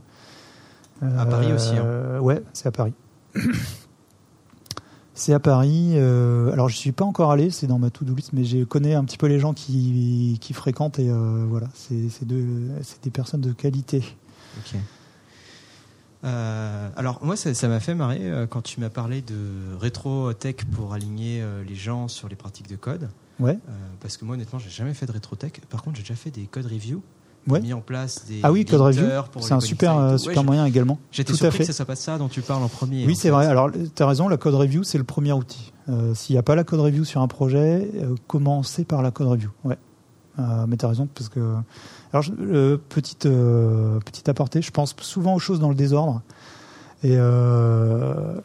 à 1.02 1.26
Paris 1.26 1.52
aussi. 1.52 1.74
Hein. 1.76 2.20
Ouais, 2.20 2.42
c'est 2.54 2.68
à 2.68 2.72
Paris. 2.72 2.94
C'est 5.16 5.32
à 5.32 5.40
Paris. 5.40 5.92
Euh, 5.94 6.52
alors, 6.52 6.68
je 6.68 6.76
suis 6.76 6.92
pas 6.92 7.06
encore 7.06 7.32
allé, 7.32 7.50
c'est 7.50 7.66
dans 7.66 7.78
ma 7.78 7.88
to-do 7.88 8.14
list, 8.14 8.34
mais 8.34 8.44
je 8.44 8.64
connais 8.64 8.94
un 8.94 9.02
petit 9.02 9.16
peu 9.16 9.26
les 9.26 9.40
gens 9.40 9.54
qui, 9.54 10.36
qui 10.42 10.52
fréquentent 10.52 10.98
et 10.98 11.08
euh, 11.08 11.46
voilà, 11.48 11.68
c'est 11.74 12.26
des 12.26 13.10
personnes 13.10 13.40
de 13.40 13.52
qualité. 13.52 14.04
Ok. 14.58 14.78
Euh, 16.24 16.88
alors 16.96 17.20
moi 17.22 17.36
ça 17.36 17.68
m'a 17.68 17.78
fait 17.78 17.94
marrer 17.94 18.46
quand 18.50 18.62
tu 18.62 18.80
m'as 18.80 18.88
parlé 18.88 19.20
de 19.20 19.76
rétro 19.78 20.32
tech 20.32 20.56
pour 20.72 20.92
aligner 20.92 21.44
les 21.68 21.74
gens 21.74 22.08
sur 22.08 22.28
les 22.28 22.36
pratiques 22.36 22.68
de 22.68 22.76
code. 22.76 23.08
Ouais. 23.38 23.58
parce 24.00 24.16
que 24.16 24.24
moi 24.24 24.34
honnêtement 24.34 24.58
j'ai 24.58 24.70
jamais 24.70 24.94
fait 24.94 25.06
de 25.06 25.12
rétro 25.12 25.36
tech. 25.36 25.52
Par 25.68 25.82
contre 25.82 25.96
j'ai 25.96 26.02
déjà 26.02 26.14
fait 26.14 26.30
des 26.30 26.46
code 26.46 26.66
review 26.66 27.02
ouais. 27.48 27.60
mis 27.60 27.72
en 27.72 27.80
place 27.80 28.24
des 28.26 28.40
ah 28.42 28.52
oui 28.52 28.64
code 28.64 28.80
review 28.80 29.04
c'est 29.40 29.52
un 29.52 29.60
super 29.60 29.96
euh, 29.96 30.16
super 30.18 30.44
moyen 30.44 30.64
également. 30.66 30.98
J'étais 31.12 31.34
surpris 31.34 31.60
que 31.60 31.64
ça 31.64 31.72
soit 31.72 31.84
pas 31.84 31.96
ça 31.96 32.18
dont 32.18 32.28
tu 32.28 32.42
parles 32.42 32.62
en 32.62 32.68
premier 32.68 33.06
oui 33.06 33.16
c'est 33.16 33.30
vrai. 33.30 33.46
Alors 33.46 33.70
tu 33.72 34.02
as 34.02 34.06
raison 34.06 34.28
la 34.28 34.36
code 34.36 34.54
review 34.54 34.84
c'est 34.84 34.98
le 34.98 35.04
premier 35.04 35.32
outil. 35.32 35.72
Euh, 35.88 36.14
s'il 36.14 36.34
n'y 36.34 36.38
a 36.38 36.42
pas 36.42 36.56
la 36.56 36.64
code 36.64 36.80
review 36.80 37.04
sur 37.04 37.20
un 37.20 37.28
projet 37.28 37.90
euh, 37.96 38.14
commencez 38.26 38.84
par 38.84 39.02
la 39.02 39.10
code 39.10 39.28
review. 39.28 39.50
Ouais. 39.64 39.76
Mais 40.68 40.76
tu 40.76 40.84
as 40.84 40.88
raison 40.88 41.08
parce 41.14 41.30
que 41.30 41.54
alors 42.12 42.22
je, 42.22 42.76
petite 42.76 43.26
petite 44.04 44.28
aparté 44.28 44.60
je 44.60 44.70
pense 44.70 44.94
souvent 45.00 45.34
aux 45.34 45.38
choses 45.38 45.60
dans 45.60 45.70
le 45.70 45.74
désordre. 45.74 46.20
Et 47.02 47.16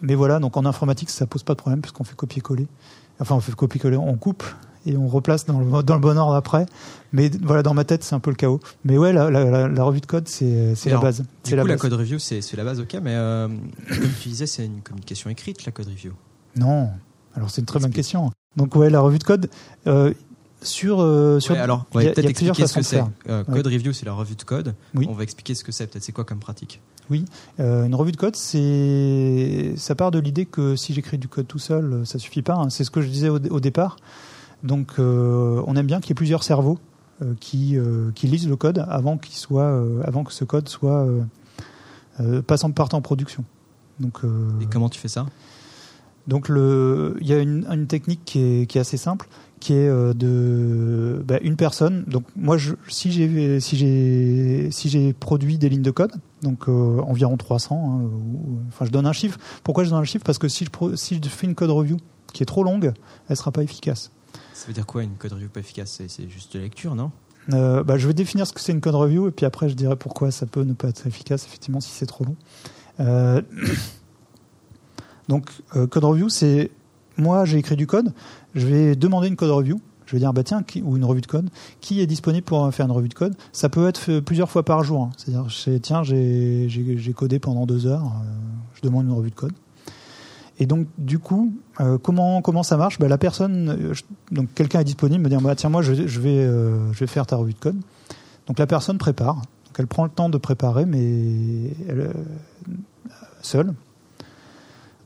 mais 0.01 0.15
voilà 0.15 0.39
donc 0.39 0.55
en 0.55 0.65
informatique 0.65 1.09
ça 1.09 1.25
pose 1.25 1.43
pas 1.43 1.53
de 1.53 1.59
problème 1.59 1.81
puisqu'on 1.81 2.05
fait 2.05 2.15
copier 2.15 2.41
coller 2.41 2.67
enfin 3.19 3.35
on 3.35 3.41
fait 3.41 3.53
copier 3.53 3.81
coller 3.81 3.97
on 3.97 4.15
coupe 4.15 4.45
et 4.85 4.97
on 4.97 5.07
replace 5.07 5.45
dans 5.45 5.59
le, 5.59 5.83
dans 5.83 5.95
le 5.95 6.01
bon 6.01 6.17
ordre 6.17 6.35
après. 6.35 6.65
Mais 7.13 7.29
voilà, 7.41 7.63
dans 7.63 7.73
ma 7.73 7.83
tête, 7.83 8.03
c'est 8.03 8.15
un 8.15 8.19
peu 8.19 8.29
le 8.31 8.35
chaos. 8.35 8.59
Mais 8.85 8.97
ouais, 8.97 9.13
la, 9.13 9.29
la, 9.29 9.67
la 9.67 9.83
revue 9.83 10.01
de 10.01 10.05
code, 10.05 10.27
c'est 10.27 10.75
la 10.85 10.97
base. 10.97 11.23
Du 11.43 11.55
la, 11.55 11.63
coup, 11.63 11.67
la 11.67 11.77
code 11.77 11.93
review, 11.93 12.19
c'est 12.19 12.55
la 12.55 12.63
base, 12.63 12.79
ok, 12.79 12.97
mais 13.01 13.13
euh, 13.15 13.47
comme 13.89 14.11
tu 14.21 14.29
disais, 14.29 14.45
c'est 14.45 14.65
une 14.65 14.81
communication 14.81 15.29
écrite, 15.29 15.65
la 15.65 15.71
code 15.71 15.87
review. 15.87 16.13
Non. 16.55 16.89
Alors, 17.35 17.49
c'est 17.49 17.61
une 17.61 17.67
très 17.67 17.79
bonne 17.79 17.91
question. 17.91 18.31
Donc, 18.55 18.75
ouais, 18.75 18.89
la 18.89 18.99
revue 18.99 19.19
de 19.19 19.23
code. 19.23 19.49
Euh, 19.87 20.13
sur, 20.63 21.01
euh, 21.01 21.39
sur 21.39 21.55
ouais, 21.55 21.59
alors, 21.59 21.85
on 21.93 21.99
va 21.99 22.05
peut-être 22.11 22.29
expliquer 22.29 22.67
ce 22.67 22.73
que 22.75 22.83
c'est. 22.83 23.03
Euh, 23.29 23.43
code 23.43 23.67
review, 23.67 23.93
c'est 23.93 24.05
la 24.05 24.13
revue 24.13 24.35
de 24.35 24.43
code. 24.43 24.75
Oui. 24.93 25.07
On 25.09 25.13
va 25.13 25.23
expliquer 25.23 25.55
ce 25.55 25.63
que 25.63 25.71
c'est. 25.71 25.87
Peut-être 25.87 26.03
c'est 26.03 26.11
quoi 26.11 26.23
comme 26.23 26.39
pratique 26.39 26.81
Oui, 27.09 27.25
euh, 27.59 27.85
une 27.85 27.95
revue 27.95 28.11
de 28.11 28.17
code, 28.17 28.35
c'est 28.35 29.73
ça 29.75 29.95
part 29.95 30.11
de 30.11 30.19
l'idée 30.19 30.45
que 30.45 30.75
si 30.75 30.93
j'écris 30.93 31.17
du 31.17 31.27
code 31.27 31.47
tout 31.47 31.57
seul, 31.57 32.03
ça 32.05 32.19
suffit 32.19 32.43
pas. 32.43 32.55
Hein. 32.55 32.69
C'est 32.69 32.83
ce 32.83 32.91
que 32.91 33.01
je 33.01 33.07
disais 33.07 33.29
au, 33.29 33.37
au 33.37 33.59
départ. 33.59 33.97
Donc 34.63 34.93
euh, 34.99 35.63
on 35.65 35.75
aime 35.75 35.87
bien 35.87 35.99
qu'il 35.99 36.09
y 36.09 36.13
ait 36.13 36.15
plusieurs 36.15 36.43
cerveaux 36.43 36.79
euh, 37.21 37.33
qui, 37.39 37.77
euh, 37.77 38.11
qui 38.13 38.27
lisent 38.27 38.47
le 38.47 38.55
code 38.55 38.85
avant, 38.89 39.17
qu'il 39.17 39.35
soit, 39.35 39.83
avant 40.03 40.23
que 40.23 40.33
ce 40.33 40.43
code 40.43 40.69
soit 40.69 41.07
passant 42.47 42.71
partant 42.71 42.97
en 42.97 43.01
production. 43.01 43.43
Donc, 43.99 44.19
Et 44.61 44.65
comment 44.65 44.89
tu 44.89 44.99
fais 44.99 45.07
ça? 45.07 45.25
Donc 46.27 46.49
il 46.49 47.27
y 47.27 47.33
a 47.33 47.39
une, 47.39 47.65
une 47.69 47.87
technique 47.87 48.21
qui 48.25 48.39
est, 48.39 48.65
qui 48.67 48.77
est, 48.77 48.81
assez 48.81 48.97
simple, 48.97 49.27
qui 49.59 49.73
est 49.73 49.89
de 49.89 51.23
bah, 51.27 51.39
une 51.41 51.55
personne. 51.55 52.03
Donc 52.05 52.23
moi, 52.35 52.57
je, 52.57 52.75
si 52.87 53.11
j'ai 53.11 53.59
si 53.59 53.75
j'ai 53.75 54.69
si 54.71 54.89
j'ai 54.89 55.13
produit 55.13 55.57
des 55.57 55.67
lignes 55.67 55.81
de 55.81 55.91
code, 55.91 56.11
donc 56.43 56.67
environ 56.67 57.37
300. 57.37 57.75
Hein, 57.75 58.09
enfin, 58.67 58.85
je 58.85 58.91
donne 58.91 59.07
un 59.07 59.13
chiffre. 59.13 59.39
Pourquoi 59.63 59.83
je 59.83 59.89
donne 59.89 59.99
un 59.99 60.03
chiffre? 60.03 60.23
Parce 60.23 60.37
que 60.37 60.47
si 60.47 60.65
je 60.65 60.95
si 60.95 61.15
je 61.15 61.29
fais 61.29 61.47
une 61.47 61.55
code 61.55 61.71
review 61.71 61.97
qui 62.33 62.43
est 62.43 62.45
trop 62.45 62.63
longue, 62.63 62.93
elle 63.27 63.35
sera 63.35 63.51
pas 63.51 63.63
efficace. 63.63 64.11
Ça 64.61 64.67
veut 64.67 64.73
dire 64.73 64.85
quoi 64.85 65.01
une 65.01 65.15
code 65.15 65.33
review 65.33 65.49
pas 65.49 65.59
efficace? 65.59 66.03
C'est 66.07 66.29
juste 66.29 66.55
de 66.55 66.59
lecture, 66.59 66.93
non? 66.93 67.09
Euh, 67.51 67.83
bah, 67.83 67.97
Je 67.97 68.05
vais 68.05 68.13
définir 68.13 68.45
ce 68.45 68.53
que 68.53 68.61
c'est 68.61 68.71
une 68.71 68.79
code 68.79 68.93
review 68.93 69.27
et 69.27 69.31
puis 69.31 69.47
après 69.47 69.69
je 69.69 69.73
dirai 69.73 69.95
pourquoi 69.95 70.29
ça 70.29 70.45
peut 70.45 70.61
ne 70.61 70.73
pas 70.73 70.89
être 70.89 71.07
efficace, 71.07 71.47
effectivement, 71.47 71.81
si 71.81 71.89
c'est 71.89 72.05
trop 72.05 72.25
long. 72.25 72.35
Euh, 72.99 73.41
donc, 75.29 75.49
euh, 75.75 75.87
code 75.87 76.03
review, 76.03 76.29
c'est 76.29 76.69
moi 77.17 77.43
j'ai 77.43 77.57
écrit 77.57 77.75
du 77.75 77.87
code, 77.87 78.13
je 78.53 78.67
vais 78.67 78.95
demander 78.95 79.29
une 79.29 79.35
code 79.35 79.49
review. 79.49 79.81
Je 80.05 80.15
vais 80.15 80.19
dire, 80.19 80.31
bah 80.31 80.43
tiens, 80.43 80.63
ou 80.83 80.95
une 80.95 81.05
revue 81.05 81.21
de 81.21 81.25
code, 81.25 81.49
qui 81.79 81.99
est 81.99 82.05
disponible 82.05 82.45
pour 82.45 82.71
faire 82.71 82.85
une 82.85 82.91
revue 82.91 83.09
de 83.09 83.15
code? 83.15 83.33
Ça 83.53 83.67
peut 83.67 83.87
être 83.87 84.19
plusieurs 84.19 84.51
fois 84.51 84.63
par 84.63 84.83
jour. 84.83 85.03
Hein. 85.03 85.09
C'est-à-dire, 85.17 85.47
tiens, 85.81 86.03
j'ai 86.03 87.13
codé 87.15 87.39
pendant 87.39 87.65
deux 87.65 87.87
heures, 87.87 88.11
je 88.75 88.81
demande 88.81 89.07
une 89.07 89.13
revue 89.13 89.31
de 89.31 89.35
code. 89.35 89.53
Et 90.61 90.67
donc, 90.67 90.85
du 90.99 91.17
coup, 91.17 91.51
euh, 91.79 91.97
comment, 91.97 92.43
comment 92.43 92.61
ça 92.61 92.77
marche? 92.77 92.99
Bah, 92.99 93.07
La 93.07 93.17
personne, 93.17 93.69
euh, 93.69 93.93
donc 94.29 94.53
quelqu'un 94.53 94.81
est 94.81 94.83
disponible, 94.83 95.23
me 95.23 95.27
dit 95.27 95.35
bah, 95.43 95.55
tiens, 95.55 95.69
moi, 95.69 95.81
je, 95.81 96.05
je 96.05 96.19
vais, 96.19 96.37
euh, 96.37 96.93
je 96.93 96.99
vais 96.99 97.07
faire 97.07 97.25
ta 97.25 97.35
revue 97.35 97.53
de 97.53 97.59
code. 97.59 97.77
Donc, 98.45 98.59
la 98.59 98.67
personne 98.67 98.99
prépare. 98.99 99.37
Donc, 99.37 99.79
elle 99.79 99.87
prend 99.87 100.03
le 100.03 100.11
temps 100.11 100.29
de 100.29 100.37
préparer, 100.37 100.85
mais 100.85 101.73
elle, 101.89 102.13
seule. 103.41 103.73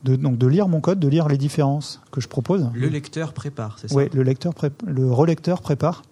De, 0.04 0.14
donc, 0.16 0.36
de 0.36 0.46
lire 0.46 0.68
mon 0.68 0.82
code, 0.82 1.00
de 1.00 1.08
lire 1.08 1.26
les 1.26 1.38
différences 1.38 2.02
que 2.12 2.20
je 2.20 2.28
propose. 2.28 2.68
Le 2.74 2.88
lecteur 2.88 3.32
prépare, 3.32 3.78
c'est 3.78 3.88
ça? 3.88 3.96
Oui, 3.96 4.10
le, 4.12 4.22
lecteur 4.22 4.52
le 4.86 5.10
relecteur 5.10 5.62
prépare. 5.62 6.02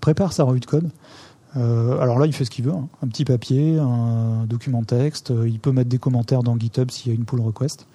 Prépare 0.00 0.32
sa 0.32 0.44
revue 0.44 0.60
de 0.60 0.66
code. 0.66 0.88
Euh, 1.56 1.98
alors 2.00 2.18
là, 2.18 2.26
il 2.26 2.32
fait 2.32 2.44
ce 2.44 2.50
qu'il 2.50 2.64
veut. 2.64 2.72
Hein. 2.72 2.88
Un 3.02 3.08
petit 3.08 3.24
papier, 3.24 3.78
un 3.78 4.44
document 4.46 4.82
texte. 4.82 5.30
Euh, 5.30 5.48
il 5.48 5.60
peut 5.60 5.72
mettre 5.72 5.88
des 5.88 5.98
commentaires 5.98 6.42
dans 6.42 6.58
GitHub 6.58 6.90
s'il 6.90 7.12
y 7.12 7.14
a 7.14 7.18
une 7.18 7.24
pull 7.24 7.40
request. 7.40 7.86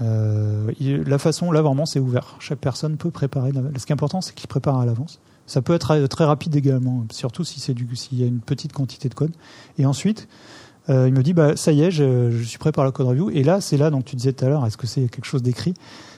Euh, 0.00 0.70
la 0.80 1.18
façon, 1.18 1.50
là, 1.50 1.62
vraiment, 1.62 1.86
c'est 1.86 2.00
ouvert. 2.00 2.36
Chaque 2.40 2.58
personne 2.58 2.96
peut 2.96 3.10
préparer. 3.10 3.52
Ce 3.76 3.86
qui 3.86 3.92
est 3.92 3.94
important, 3.94 4.20
c'est 4.20 4.34
qu'il 4.34 4.48
prépare 4.48 4.78
à 4.78 4.86
l'avance. 4.86 5.20
Ça 5.46 5.62
peut 5.62 5.72
être 5.72 6.06
très 6.08 6.24
rapide 6.24 6.54
également, 6.56 7.06
surtout 7.10 7.42
si 7.42 7.58
c'est 7.58 7.74
s'il 7.94 8.20
y 8.20 8.22
a 8.22 8.26
une 8.26 8.40
petite 8.40 8.72
quantité 8.74 9.08
de 9.08 9.14
code. 9.14 9.32
Et 9.78 9.86
ensuite, 9.86 10.28
il 10.88 10.94
me 10.94 11.22
dit, 11.22 11.32
bah, 11.32 11.56
ça 11.56 11.72
y 11.72 11.80
est, 11.80 11.90
je, 11.90 12.42
suis 12.42 12.58
prêt 12.58 12.70
par 12.70 12.84
la 12.84 12.92
code 12.92 13.06
review. 13.06 13.30
Et 13.30 13.42
là, 13.42 13.62
c'est 13.62 13.78
là, 13.78 13.88
donc 13.88 14.04
tu 14.04 14.14
disais 14.14 14.34
tout 14.34 14.44
à 14.44 14.50
l'heure, 14.50 14.66
est-ce 14.66 14.76
que 14.76 14.86
c'est 14.86 15.08
quelque 15.08 15.24
chose 15.24 15.42
d'écrit? 15.42 15.72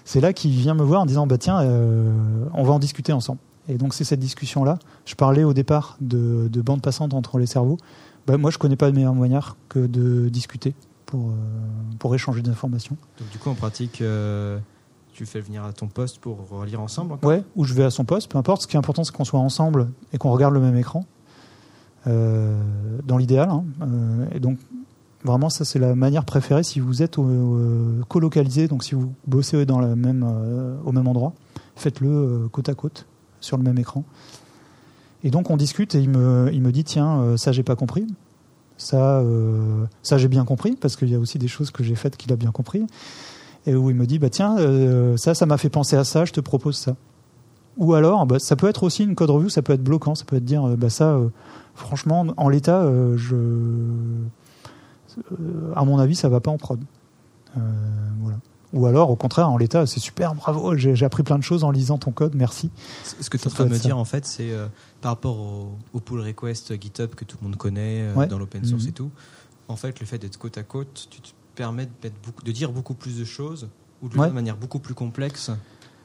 C'est 0.04 0.20
là 0.20 0.32
qu'il 0.32 0.50
vient 0.50 0.74
me 0.74 0.82
voir 0.82 1.02
en 1.02 1.06
disant, 1.06 1.28
bah 1.28 1.38
tiens, 1.38 1.60
on 1.60 2.64
va 2.64 2.72
en 2.72 2.80
discuter 2.80 3.12
ensemble. 3.12 3.38
Et 3.70 3.78
donc 3.78 3.94
c'est 3.94 4.04
cette 4.04 4.20
discussion-là. 4.20 4.78
Je 5.06 5.14
parlais 5.14 5.44
au 5.44 5.54
départ 5.54 5.96
de, 6.00 6.48
de 6.48 6.60
bande 6.60 6.82
passante 6.82 7.14
entre 7.14 7.38
les 7.38 7.46
cerveaux. 7.46 7.78
Ben, 8.26 8.36
moi, 8.36 8.50
je 8.50 8.58
connais 8.58 8.76
pas 8.76 8.90
de 8.90 8.94
meilleure 8.94 9.14
manière 9.14 9.56
que 9.68 9.86
de 9.86 10.28
discuter 10.28 10.74
pour, 11.06 11.30
euh, 11.30 11.34
pour 11.98 12.14
échanger 12.14 12.42
des 12.42 12.50
informations. 12.50 12.96
Donc 13.18 13.28
du 13.30 13.38
coup, 13.38 13.50
en 13.50 13.54
pratique, 13.54 14.00
euh, 14.02 14.58
tu 15.12 15.26
fais 15.26 15.40
venir 15.40 15.64
à 15.64 15.72
ton 15.72 15.88
poste 15.88 16.18
pour 16.18 16.48
relire 16.48 16.80
ensemble 16.80 17.16
Ouais, 17.22 17.42
ou 17.56 17.64
je 17.64 17.74
vais 17.74 17.84
à 17.84 17.90
son 17.90 18.04
poste, 18.04 18.30
peu 18.30 18.38
importe. 18.38 18.62
Ce 18.62 18.66
qui 18.66 18.76
est 18.76 18.78
important, 18.78 19.04
c'est 19.04 19.14
qu'on 19.14 19.24
soit 19.24 19.40
ensemble 19.40 19.90
et 20.12 20.18
qu'on 20.18 20.30
regarde 20.30 20.54
le 20.54 20.60
même 20.60 20.76
écran, 20.76 21.04
euh, 22.06 22.60
dans 23.04 23.16
l'idéal. 23.16 23.50
Hein. 23.50 23.64
et 24.32 24.40
donc, 24.40 24.58
vraiment, 25.24 25.50
ça, 25.50 25.64
c'est 25.64 25.78
la 25.78 25.94
manière 25.94 26.24
préférée 26.24 26.62
si 26.62 26.80
vous 26.80 27.02
êtes 27.02 27.16
colocalisé, 28.08 28.68
donc 28.68 28.84
si 28.84 28.94
vous 28.94 29.12
bossez 29.26 29.66
dans 29.66 29.80
la 29.80 29.96
même, 29.96 30.22
au 30.84 30.92
même 30.92 31.08
endroit, 31.08 31.32
faites-le 31.74 32.48
côte 32.52 32.68
à 32.68 32.74
côte 32.74 33.06
sur 33.40 33.56
le 33.56 33.62
même 33.62 33.78
écran. 33.78 34.04
Et 35.22 35.30
donc 35.30 35.50
on 35.50 35.56
discute 35.56 35.94
et 35.94 36.00
il 36.00 36.10
me, 36.10 36.50
il 36.52 36.62
me 36.62 36.72
dit 36.72 36.84
tiens, 36.84 37.20
euh, 37.20 37.36
ça 37.36 37.52
j'ai 37.52 37.62
pas 37.62 37.76
compris. 37.76 38.06
Ça, 38.76 39.18
euh, 39.18 39.84
ça 40.02 40.16
j'ai 40.16 40.28
bien 40.28 40.44
compris, 40.44 40.72
parce 40.72 40.96
qu'il 40.96 41.10
y 41.10 41.14
a 41.14 41.18
aussi 41.18 41.38
des 41.38 41.48
choses 41.48 41.70
que 41.70 41.84
j'ai 41.84 41.94
faites 41.94 42.16
qu'il 42.16 42.32
a 42.32 42.36
bien 42.36 42.50
compris. 42.50 42.86
Et 43.66 43.74
où 43.74 43.90
il 43.90 43.96
me 43.96 44.06
dit 44.06 44.18
bah 44.18 44.30
tiens, 44.30 44.58
euh, 44.58 45.16
ça, 45.18 45.34
ça 45.34 45.44
m'a 45.44 45.58
fait 45.58 45.68
penser 45.68 45.96
à 45.96 46.04
ça, 46.04 46.24
je 46.24 46.32
te 46.32 46.40
propose 46.40 46.76
ça. 46.76 46.96
Ou 47.76 47.94
alors, 47.94 48.26
bah, 48.26 48.38
ça 48.38 48.56
peut 48.56 48.68
être 48.68 48.82
aussi 48.82 49.04
une 49.04 49.14
code 49.14 49.30
review, 49.30 49.48
ça 49.48 49.62
peut 49.62 49.74
être 49.74 49.84
bloquant, 49.84 50.14
ça 50.14 50.24
peut 50.24 50.36
être 50.36 50.44
dire 50.44 50.66
bah 50.76 50.90
ça, 50.90 51.18
franchement, 51.74 52.26
en 52.36 52.48
l'état, 52.48 52.90
je 53.16 53.36
à 55.74 55.84
mon 55.84 55.98
avis, 55.98 56.14
ça 56.14 56.28
va 56.28 56.40
pas 56.40 56.50
en 56.50 56.56
prod. 56.56 56.80
Voilà. 57.54 58.38
Ou 58.72 58.86
alors, 58.86 59.10
au 59.10 59.16
contraire, 59.16 59.50
en 59.50 59.56
l'état, 59.56 59.84
c'est 59.86 59.98
super, 60.00 60.34
bravo, 60.34 60.76
j'ai 60.76 61.04
appris 61.04 61.22
plein 61.24 61.38
de 61.38 61.42
choses 61.42 61.64
en 61.64 61.70
lisant 61.72 61.98
ton 61.98 62.12
code, 62.12 62.34
merci. 62.36 62.70
Ce 63.20 63.28
que 63.28 63.36
tu 63.36 63.44
es 63.44 63.46
en 63.48 63.50
train 63.54 63.64
de 63.64 63.70
me 63.70 63.74
ça. 63.74 63.80
dire, 63.82 63.98
en 63.98 64.04
fait, 64.04 64.24
c'est 64.26 64.50
euh, 64.52 64.66
par 65.00 65.12
rapport 65.12 65.38
au, 65.40 65.72
au 65.92 65.98
pull 66.00 66.20
request 66.20 66.80
GitHub 66.80 67.10
que 67.16 67.24
tout 67.24 67.36
le 67.40 67.48
monde 67.48 67.56
connaît 67.56 68.02
euh, 68.02 68.14
Ouais. 68.14 68.26
dans 68.28 68.38
l'open 68.38 68.64
source 68.64 68.84
Mhm. 68.84 68.88
et 68.88 68.92
tout. 68.92 69.10
En 69.68 69.76
fait, 69.76 69.98
le 70.00 70.06
fait 70.06 70.18
d'être 70.18 70.36
côte 70.36 70.56
à 70.56 70.62
côte, 70.62 71.08
tu 71.10 71.20
te 71.20 71.28
permets 71.56 71.86
de, 71.86 71.90
mettre 72.04 72.16
beaucoup, 72.24 72.42
de 72.44 72.52
dire 72.52 72.70
beaucoup 72.72 72.94
plus 72.94 73.18
de 73.18 73.24
choses 73.24 73.68
ou 74.02 74.08
de 74.08 74.16
Ouais. 74.18 74.30
manière 74.30 74.56
beaucoup 74.56 74.78
plus 74.78 74.94
complexe 74.94 75.50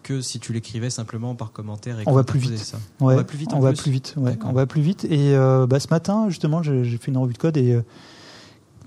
que 0.03 0.21
si 0.21 0.39
tu 0.39 0.51
l'écrivais 0.53 0.89
simplement 0.89 1.33
par 1.35 1.51
commentaire 1.51 1.99
et 1.99 2.03
On 2.07 2.13
va 2.13 2.23
plus 2.23 2.39
vite. 2.39 2.57
Ça. 2.57 2.77
Ouais, 2.99 3.13
On 3.13 3.17
va 3.17 3.23
plus 3.23 3.37
vite 3.37 3.53
en 3.53 3.57
On 3.57 3.61
va 3.61 3.73
plus 3.73 3.81
plus 3.83 3.91
vite. 3.91 4.13
ouais, 4.17 4.37
on 4.43 4.53
va 4.53 4.65
plus 4.65 4.81
vite. 4.81 5.05
Et 5.05 5.35
euh, 5.35 5.65
bah, 5.67 5.79
ce 5.79 5.87
matin, 5.89 6.29
justement, 6.29 6.61
j'ai 6.63 6.97
fait 6.97 7.11
une 7.11 7.17
revue 7.17 7.33
de 7.33 7.37
code 7.39 7.57
et 7.57 7.79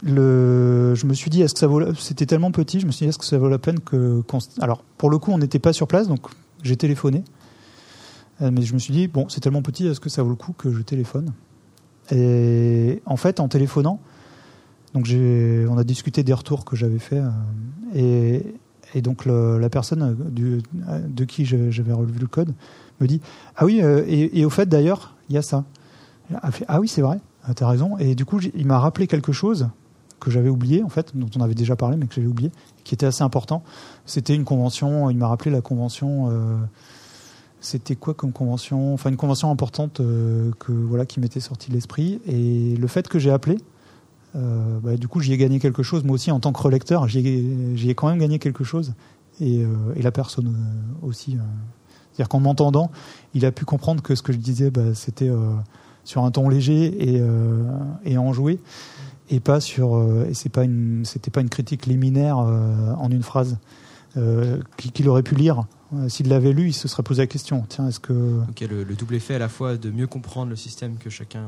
je 0.04 1.06
me 1.06 1.14
suis 1.14 1.30
dit, 1.30 1.42
est-ce 1.42 1.54
que 1.54 1.60
ça 1.60 1.66
vaut, 1.66 1.94
c'était 1.94 2.26
tellement 2.26 2.50
petit, 2.50 2.80
je 2.80 2.86
me 2.86 2.92
suis 2.92 3.04
dit, 3.04 3.08
est-ce 3.10 3.18
que 3.18 3.24
ça 3.24 3.38
vaut 3.38 3.48
la 3.48 3.58
peine 3.58 3.80
que, 3.80 4.22
alors 4.60 4.82
pour 4.96 5.10
le 5.10 5.18
coup, 5.18 5.32
on 5.32 5.38
n'était 5.38 5.58
pas 5.58 5.72
sur 5.72 5.86
place, 5.86 6.08
donc 6.08 6.20
j'ai 6.62 6.76
téléphoné. 6.76 7.24
Euh, 8.40 8.50
mais 8.52 8.62
je 8.62 8.74
me 8.74 8.78
suis 8.78 8.92
dit, 8.92 9.08
bon, 9.08 9.28
c'est 9.28 9.40
tellement 9.40 9.62
petit, 9.62 9.86
est-ce 9.86 10.00
que 10.00 10.08
ça 10.08 10.22
vaut 10.22 10.30
le 10.30 10.36
coup 10.36 10.52
que 10.52 10.72
je 10.72 10.82
téléphone? 10.82 11.32
Et 12.10 13.02
en 13.04 13.16
fait, 13.16 13.40
en 13.40 13.48
téléphonant, 13.48 14.00
donc 14.94 15.06
on 15.10 15.78
a 15.78 15.84
discuté 15.84 16.22
des 16.22 16.32
retours 16.32 16.64
que 16.64 16.76
j'avais 16.76 16.98
fait 16.98 17.20
euh, 17.94 18.40
et, 18.94 19.02
donc 19.02 19.26
la 19.26 19.68
personne 19.68 20.16
euh, 20.32 20.60
de 21.06 21.24
qui 21.24 21.44
j'avais 21.44 21.92
relevé 21.92 22.18
le 22.18 22.26
code 22.26 22.54
me 23.00 23.06
dit 23.06 23.20
ah 23.56 23.66
oui 23.66 23.80
et, 23.80 24.44
au 24.46 24.50
fait 24.50 24.66
d'ailleurs 24.66 25.14
il 25.28 25.34
y 25.34 25.38
a 25.38 25.42
ça. 25.42 25.64
Elle 26.30 26.38
a 26.40 26.50
fait, 26.50 26.64
ah 26.68 26.80
oui 26.80 26.88
c'est 26.88 27.02
vrai 27.02 27.20
ah, 27.44 27.52
t'as 27.52 27.68
raison. 27.68 27.98
Et 27.98 28.14
du 28.14 28.24
coup 28.24 28.40
il 28.40 28.66
m'a 28.66 28.78
rappelé 28.78 29.06
quelque 29.06 29.32
chose 29.32 29.68
que 30.20 30.30
j'avais 30.30 30.48
oublié 30.48 30.82
en 30.82 30.88
fait 30.88 31.16
dont 31.16 31.28
on 31.36 31.40
avait 31.40 31.54
déjà 31.54 31.76
parlé 31.76 31.96
mais 31.96 32.06
que 32.06 32.14
j'avais 32.14 32.26
oublié 32.26 32.50
qui 32.84 32.94
était 32.94 33.06
assez 33.06 33.22
important. 33.22 33.62
C'était 34.06 34.34
une 34.34 34.44
convention 34.44 35.10
il 35.10 35.16
m'a 35.16 35.28
rappelé 35.28 35.50
la 35.50 35.60
convention 35.60 36.30
euh, 36.30 36.56
c'était 37.60 37.96
quoi 37.96 38.14
comme 38.14 38.32
convention? 38.32 38.94
Enfin 38.94 39.10
une 39.10 39.16
convention 39.16 39.50
importante 39.50 40.00
euh, 40.00 40.50
que 40.58 40.72
voilà 40.72 41.06
qui 41.06 41.20
m'était 41.20 41.40
sortie 41.40 41.70
de 41.70 41.74
l'esprit. 41.74 42.20
Et 42.26 42.76
le 42.76 42.86
fait 42.86 43.08
que 43.08 43.18
j'ai 43.18 43.30
appelé 43.30 43.58
euh, 44.36 44.78
bah, 44.80 44.96
du 44.96 45.08
coup 45.08 45.20
j'y 45.20 45.32
ai 45.32 45.36
gagné 45.36 45.58
quelque 45.58 45.82
chose. 45.82 46.04
Moi 46.04 46.14
aussi 46.14 46.30
en 46.30 46.40
tant 46.40 46.52
que 46.52 46.60
relecteur 46.60 47.08
j'y 47.08 47.20
ai, 47.26 47.90
ai 47.90 47.94
quand 47.94 48.08
même 48.08 48.18
gagné 48.18 48.38
quelque 48.38 48.64
chose. 48.64 48.94
Et, 49.40 49.62
et 49.94 50.02
la 50.02 50.10
personne 50.10 50.56
aussi 51.02 51.36
c'est-à-dire 52.12 52.28
qu'en 52.28 52.40
m'entendant 52.40 52.90
il 53.34 53.46
a 53.46 53.52
pu 53.52 53.64
comprendre 53.64 54.02
que 54.02 54.16
ce 54.16 54.22
que 54.22 54.32
je 54.32 54.38
disais 54.38 54.70
bah, 54.70 54.94
c'était 54.94 55.30
sur 56.08 56.24
un 56.24 56.30
ton 56.30 56.48
léger 56.48 57.16
et, 57.16 57.20
euh, 57.20 57.62
et 58.06 58.16
enjoué 58.16 58.60
et 59.30 59.40
pas 59.40 59.60
sur 59.60 59.96
euh, 59.96 60.26
et 60.28 60.34
c'est 60.34 60.48
pas 60.48 60.64
une 60.64 61.04
c'était 61.04 61.30
pas 61.30 61.40
une 61.40 61.48
critique 61.48 61.86
liminaire 61.86 62.38
euh, 62.38 62.92
en 62.94 63.10
une 63.10 63.22
phrase 63.22 63.58
euh, 64.16 64.58
qu'il 64.76 65.08
aurait 65.08 65.22
pu 65.22 65.34
lire 65.34 65.64
s'il 66.08 66.28
l'avait 66.28 66.52
lu 66.52 66.68
il 66.68 66.72
se 66.74 66.86
serait 66.88 67.02
posé 67.02 67.22
la 67.22 67.26
question 67.26 67.64
tiens 67.68 67.88
est-ce 67.88 68.00
que 68.00 68.12
Donc 68.12 68.60
il 68.60 68.64
y 68.66 68.70
a 68.70 68.72
le, 68.72 68.84
le 68.84 68.94
double 68.94 69.14
effet 69.14 69.34
à 69.34 69.38
la 69.38 69.48
fois 69.48 69.76
de 69.76 69.90
mieux 69.90 70.06
comprendre 70.06 70.50
le 70.50 70.56
système 70.56 70.96
que 70.98 71.08
chacun 71.10 71.44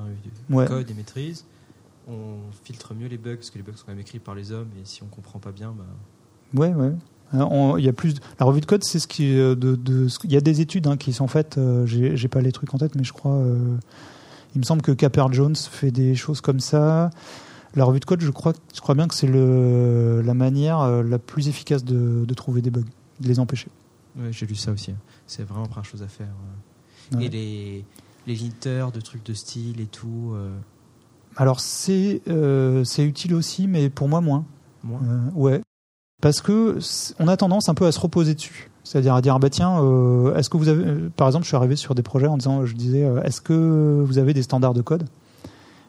Ouais. 0.48 0.66
code 0.66 0.90
et 0.90 0.94
maîtrise. 0.94 1.44
On 2.08 2.36
filtre 2.64 2.94
mieux 2.94 3.06
les 3.06 3.18
bugs 3.18 3.36
parce 3.36 3.50
que 3.50 3.58
les 3.58 3.62
bugs 3.62 3.72
sont 3.76 3.84
quand 3.86 3.92
même 3.92 4.00
écrits 4.00 4.18
par 4.18 4.34
les 4.34 4.50
hommes 4.50 4.68
et 4.80 4.84
si 4.84 5.02
on 5.02 5.06
comprend 5.06 5.38
pas 5.38 5.52
bien, 5.52 5.72
bah, 5.76 5.84
Ouais, 6.54 6.72
ouais. 6.74 6.92
Il 7.78 7.84
y 7.84 7.88
a 7.88 7.92
plus. 7.92 8.14
de- 8.14 8.20
La 8.40 8.46
revue 8.46 8.60
de 8.60 8.66
code, 8.66 8.82
c'est 8.82 8.98
ce 8.98 9.06
qui. 9.06 9.32
De, 9.36 9.54
de, 9.54 10.08
ce- 10.08 10.18
Il 10.24 10.32
y 10.32 10.36
a 10.36 10.40
des 10.40 10.60
études 10.60 10.88
hein, 10.88 10.96
qui 10.96 11.12
sont 11.12 11.28
faites. 11.28 11.58
euh, 11.58 11.86
J'ai 11.86 12.26
pas 12.28 12.40
les 12.40 12.50
trucs 12.50 12.74
en 12.74 12.78
tête, 12.78 12.96
mais 12.96 13.04
je 13.04 13.12
crois. 13.12 13.34
euh, 13.34 13.76
il 14.56 14.58
me 14.58 14.64
semble 14.64 14.82
que 14.82 14.90
Caper 14.90 15.26
Jones 15.30 15.54
fait 15.54 15.92
des 15.92 16.16
choses 16.16 16.40
comme 16.40 16.58
ça. 16.58 17.10
La 17.76 17.84
revue 17.84 18.00
de 18.00 18.04
code, 18.04 18.20
je 18.20 18.30
crois, 18.30 18.52
je 18.74 18.80
crois 18.80 18.94
bien 18.96 19.06
que 19.06 19.14
c'est 19.14 19.28
le 19.28 20.22
la 20.24 20.34
manière 20.34 20.80
euh, 20.80 21.02
la 21.02 21.18
plus 21.18 21.48
efficace 21.48 21.84
de, 21.84 22.24
de 22.26 22.34
trouver 22.34 22.62
des 22.62 22.70
bugs, 22.70 22.82
de 23.20 23.28
les 23.28 23.38
empêcher. 23.38 23.68
ouais, 24.18 24.32
j'ai 24.32 24.46
lu 24.46 24.56
ça 24.56 24.72
aussi. 24.72 24.90
hein. 24.90 24.96
C'est 25.26 25.44
vraiment 25.44 25.62
la 25.62 25.68
première 25.68 25.84
chose 25.84 26.02
à 26.02 26.08
faire. 26.08 26.26
ouais. 27.14 27.24
Et 27.24 27.28
les, 27.28 27.84
les 28.26 28.34
linters 28.34 28.90
de 28.92 29.00
trucs 29.00 29.24
de 29.24 29.34
style 29.34 29.80
et 29.80 29.86
tout, 29.86 30.32
euh, 30.34 30.50
Alors 31.36 31.60
c'est 31.60 32.22
euh, 32.28 32.82
c'est 32.84 33.04
utile 33.04 33.34
aussi, 33.34 33.66
mais 33.68 33.88
pour 33.88 34.08
moi 34.08 34.20
moins. 34.20 34.44
moins. 34.82 35.00
Euh, 35.04 35.20
ouais. 35.34 35.60
Parce 36.20 36.40
que 36.40 36.78
on 37.18 37.28
a 37.28 37.36
tendance 37.36 37.68
un 37.68 37.74
peu 37.74 37.86
à 37.86 37.92
se 37.92 38.00
reposer 38.00 38.34
dessus. 38.34 38.68
C'est-à-dire 38.82 39.14
à 39.14 39.22
dire, 39.22 39.34
ah 39.34 39.38
bah 39.38 39.50
tiens, 39.50 39.76
est-ce 40.34 40.50
que 40.50 40.56
vous 40.56 40.68
avez. 40.68 41.08
par 41.10 41.28
exemple, 41.28 41.44
je 41.44 41.48
suis 41.48 41.56
arrivé 41.56 41.76
sur 41.76 41.94
des 41.94 42.02
projets 42.02 42.26
en 42.26 42.36
disant, 42.36 42.64
je 42.66 42.74
disais, 42.74 43.08
est-ce 43.24 43.40
que 43.40 44.02
vous 44.04 44.18
avez 44.18 44.34
des 44.34 44.42
standards 44.42 44.74
de 44.74 44.82
code? 44.82 45.04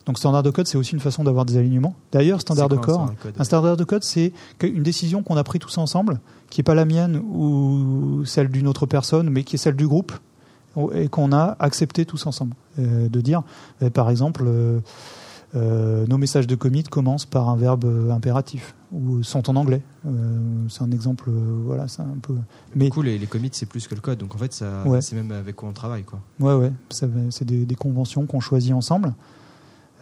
Donc, 0.06 0.18
standard 0.18 0.44
de 0.44 0.50
code, 0.50 0.68
c'est 0.68 0.78
aussi 0.78 0.94
une 0.94 1.00
façon 1.00 1.24
d'avoir 1.24 1.46
des 1.46 1.58
alignements. 1.58 1.94
D'ailleurs, 2.12 2.42
standard 2.42 2.70
de 2.70 2.76
un 2.76 2.80
code. 2.80 3.00
Un 3.38 3.44
standard 3.44 3.78
de 3.78 3.84
code, 3.84 4.04
c'est 4.04 4.34
une 4.64 4.84
décision 4.84 5.22
qu'on 5.24 5.38
a 5.38 5.44
prise 5.44 5.62
tous 5.62 5.78
ensemble, 5.78 6.20
qui 6.50 6.60
n'est 6.60 6.64
pas 6.64 6.76
la 6.76 6.86
mienne 6.86 7.18
ou 7.18 8.24
celle 8.26 8.50
d'une 8.50 8.68
autre 8.68 8.86
personne, 8.86 9.30
mais 9.30 9.44
qui 9.44 9.56
est 9.56 9.60
celle 9.60 9.76
du 9.76 9.88
groupe, 9.88 10.12
et 10.94 11.08
qu'on 11.08 11.32
a 11.34 11.56
accepté 11.60 12.06
tous 12.06 12.26
ensemble. 12.26 12.56
Euh, 12.80 13.10
de 13.10 13.22
dire, 13.22 13.44
euh, 13.84 13.90
par 13.90 14.10
exemple, 14.10 14.44
euh, 15.54 16.08
nos 16.08 16.18
messages 16.18 16.48
de 16.48 16.56
commit 16.56 16.84
commencent 16.84 17.26
par 17.26 17.50
un 17.50 17.56
verbe 17.58 17.86
impératif, 18.12 18.74
ou 18.94 19.22
sont 19.24 19.50
en 19.50 19.56
anglais. 19.56 19.82
C'est 20.70 20.82
un 20.82 20.92
exemple, 20.92 21.30
voilà, 21.30 21.88
c'est 21.88 22.02
un 22.02 22.18
peu. 22.22 22.34
Mais 22.76 22.86
Du 22.86 22.92
coup, 22.92 23.02
les, 23.02 23.18
les 23.20 23.28
commits, 23.28 23.50
c'est 23.52 23.66
plus 23.66 23.88
que 23.88 23.96
le 23.96 24.02
code. 24.02 24.18
Donc 24.18 24.34
en 24.34 24.38
fait, 24.38 24.54
ça, 24.54 24.84
Ouais. 24.86 25.02
c'est 25.02 25.16
même 25.16 25.32
avec 25.32 25.56
quoi 25.58 25.70
on 25.70 25.74
travaille. 25.74 26.04
Quoi. 26.04 26.20
Ouais, 26.40 26.54
ouais, 26.56 26.72
c'est 26.90 27.46
des, 27.46 27.66
des 27.66 27.76
conventions 27.76 28.26
qu'on 28.26 28.40
choisit 28.40 28.74
ensemble. 28.74 29.14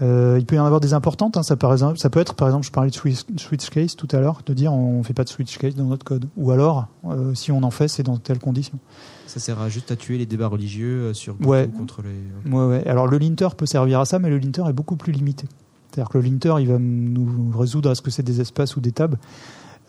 Euh, 0.01 0.37
il 0.39 0.45
peut 0.45 0.55
y 0.55 0.59
en 0.59 0.65
avoir 0.65 0.79
des 0.79 0.93
importantes. 0.93 1.35
hein, 1.35 1.43
ça, 1.43 1.57
par 1.57 1.73
exemple, 1.73 1.97
ça 1.97 2.09
peut 2.09 2.19
être, 2.19 2.33
par 2.33 2.47
exemple, 2.47 2.65
je 2.65 2.71
parlais 2.71 2.89
de 2.89 2.95
switch, 2.95 3.19
switch 3.37 3.69
case 3.69 3.95
tout 3.95 4.07
à 4.11 4.19
l'heure, 4.19 4.41
de 4.45 4.53
dire 4.53 4.71
on 4.71 5.03
fait 5.03 5.13
pas 5.13 5.25
de 5.25 5.29
switch 5.29 5.57
case 5.57 5.75
dans 5.75 5.85
notre 5.85 6.05
code. 6.05 6.29
Ou 6.37 6.51
alors, 6.51 6.87
euh, 7.05 7.33
si 7.33 7.51
on 7.51 7.63
en 7.63 7.71
fait, 7.71 7.87
c'est 7.89 8.03
dans 8.03 8.17
telles 8.17 8.39
conditions. 8.39 8.79
Ça 9.27 9.39
sert 9.39 9.59
à 9.59 9.67
juste 9.69 9.91
à 9.91 9.95
tuer 9.95 10.17
les 10.17 10.25
débats 10.25 10.47
religieux 10.47 11.01
euh, 11.09 11.13
sur 11.13 11.35
Ouais. 11.45 11.69
Contre 11.75 12.01
les. 12.01 12.51
Ouais, 12.51 12.65
ouais. 12.65 12.87
Alors 12.87 13.07
le 13.07 13.17
linter 13.17 13.49
peut 13.57 13.65
servir 13.65 13.99
à 13.99 14.05
ça, 14.05 14.19
mais 14.19 14.29
le 14.29 14.37
linter 14.37 14.63
est 14.69 14.73
beaucoup 14.73 14.95
plus 14.95 15.11
limité. 15.11 15.47
C'est-à-dire 15.91 16.09
que 16.09 16.17
le 16.17 16.23
linter, 16.23 16.55
il 16.59 16.67
va 16.67 16.77
nous 16.79 17.51
résoudre 17.57 17.89
à 17.89 17.95
ce 17.95 18.01
que 18.01 18.11
c'est 18.11 18.23
des 18.23 18.41
espaces 18.41 18.75
ou 18.77 18.81
des 18.81 18.91
tables. 18.91 19.17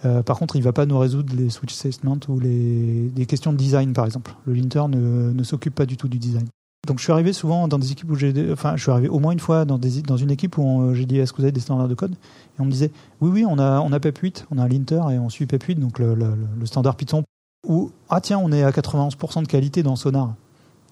Euh, 0.07 0.23
par 0.23 0.38
contre, 0.38 0.57
il 0.57 0.62
va 0.62 0.73
pas 0.73 0.87
nous 0.87 0.99
résoudre 0.99 1.35
les 1.37 1.51
switch 1.51 1.75
statements 1.75 2.18
ou 2.29 2.40
les, 2.40 3.11
des 3.14 3.27
questions 3.27 3.53
de 3.53 3.59
design, 3.59 3.92
par 3.92 4.07
exemple. 4.07 4.35
Le 4.46 4.55
linter 4.55 4.83
ne, 4.88 5.31
ne 5.31 5.42
s'occupe 5.42 5.75
pas 5.75 5.85
du 5.85 5.99
tout 5.99 6.09
du 6.09 6.18
design. 6.18 6.46
Donc 6.87 6.99
je 6.99 7.05
suis 7.05 7.12
arrivé 7.12 7.33
souvent 7.33 7.69
dans 7.69 7.79
des 7.79 7.93
équipes 7.93 8.11
où 8.11 8.14
j'ai, 8.14 8.51
enfin 8.53 8.77
je 8.77 8.83
suis 8.83 8.90
arrivé 8.90 9.09
au 9.09 9.19
moins 9.19 9.33
une 9.33 9.40
fois 9.40 9.64
dans, 9.64 9.79
une 9.79 10.31
équipe 10.31 10.57
où 10.57 10.62
on- 10.62 10.95
j'ai 10.95 11.05
dit 11.05 11.19
est-ce 11.19 11.33
que 11.33 11.38
vous 11.38 11.45
avez 11.45 11.53
des 11.53 11.61
standards 11.61 11.88
de 11.88 11.95
code? 11.95 12.12
Et 12.12 12.61
on 12.61 12.64
me 12.64 12.71
disait 12.71 12.90
oui 13.21 13.31
oui 13.31 13.45
on 13.47 13.59
a 13.59 13.81
on 13.81 13.93
a 13.93 13.99
PEP8, 13.99 14.45
on 14.51 14.59
a 14.59 14.62
un 14.62 14.69
linter 14.69 15.01
et 15.12 15.19
on 15.19 15.29
suit 15.29 15.45
PEP8 15.45 15.79
donc 15.79 15.99
le, 15.99 16.16
standard 16.64 16.97
Python. 16.97 17.23
Ou 17.69 17.90
ah 18.09 18.21
tiens 18.23 18.38
on 18.38 18.51
est 18.51 18.62
à 18.62 18.71
91% 18.71 19.43
de 19.43 19.47
qualité 19.47 19.83
dans 19.83 19.95
Sonar. 19.95 20.35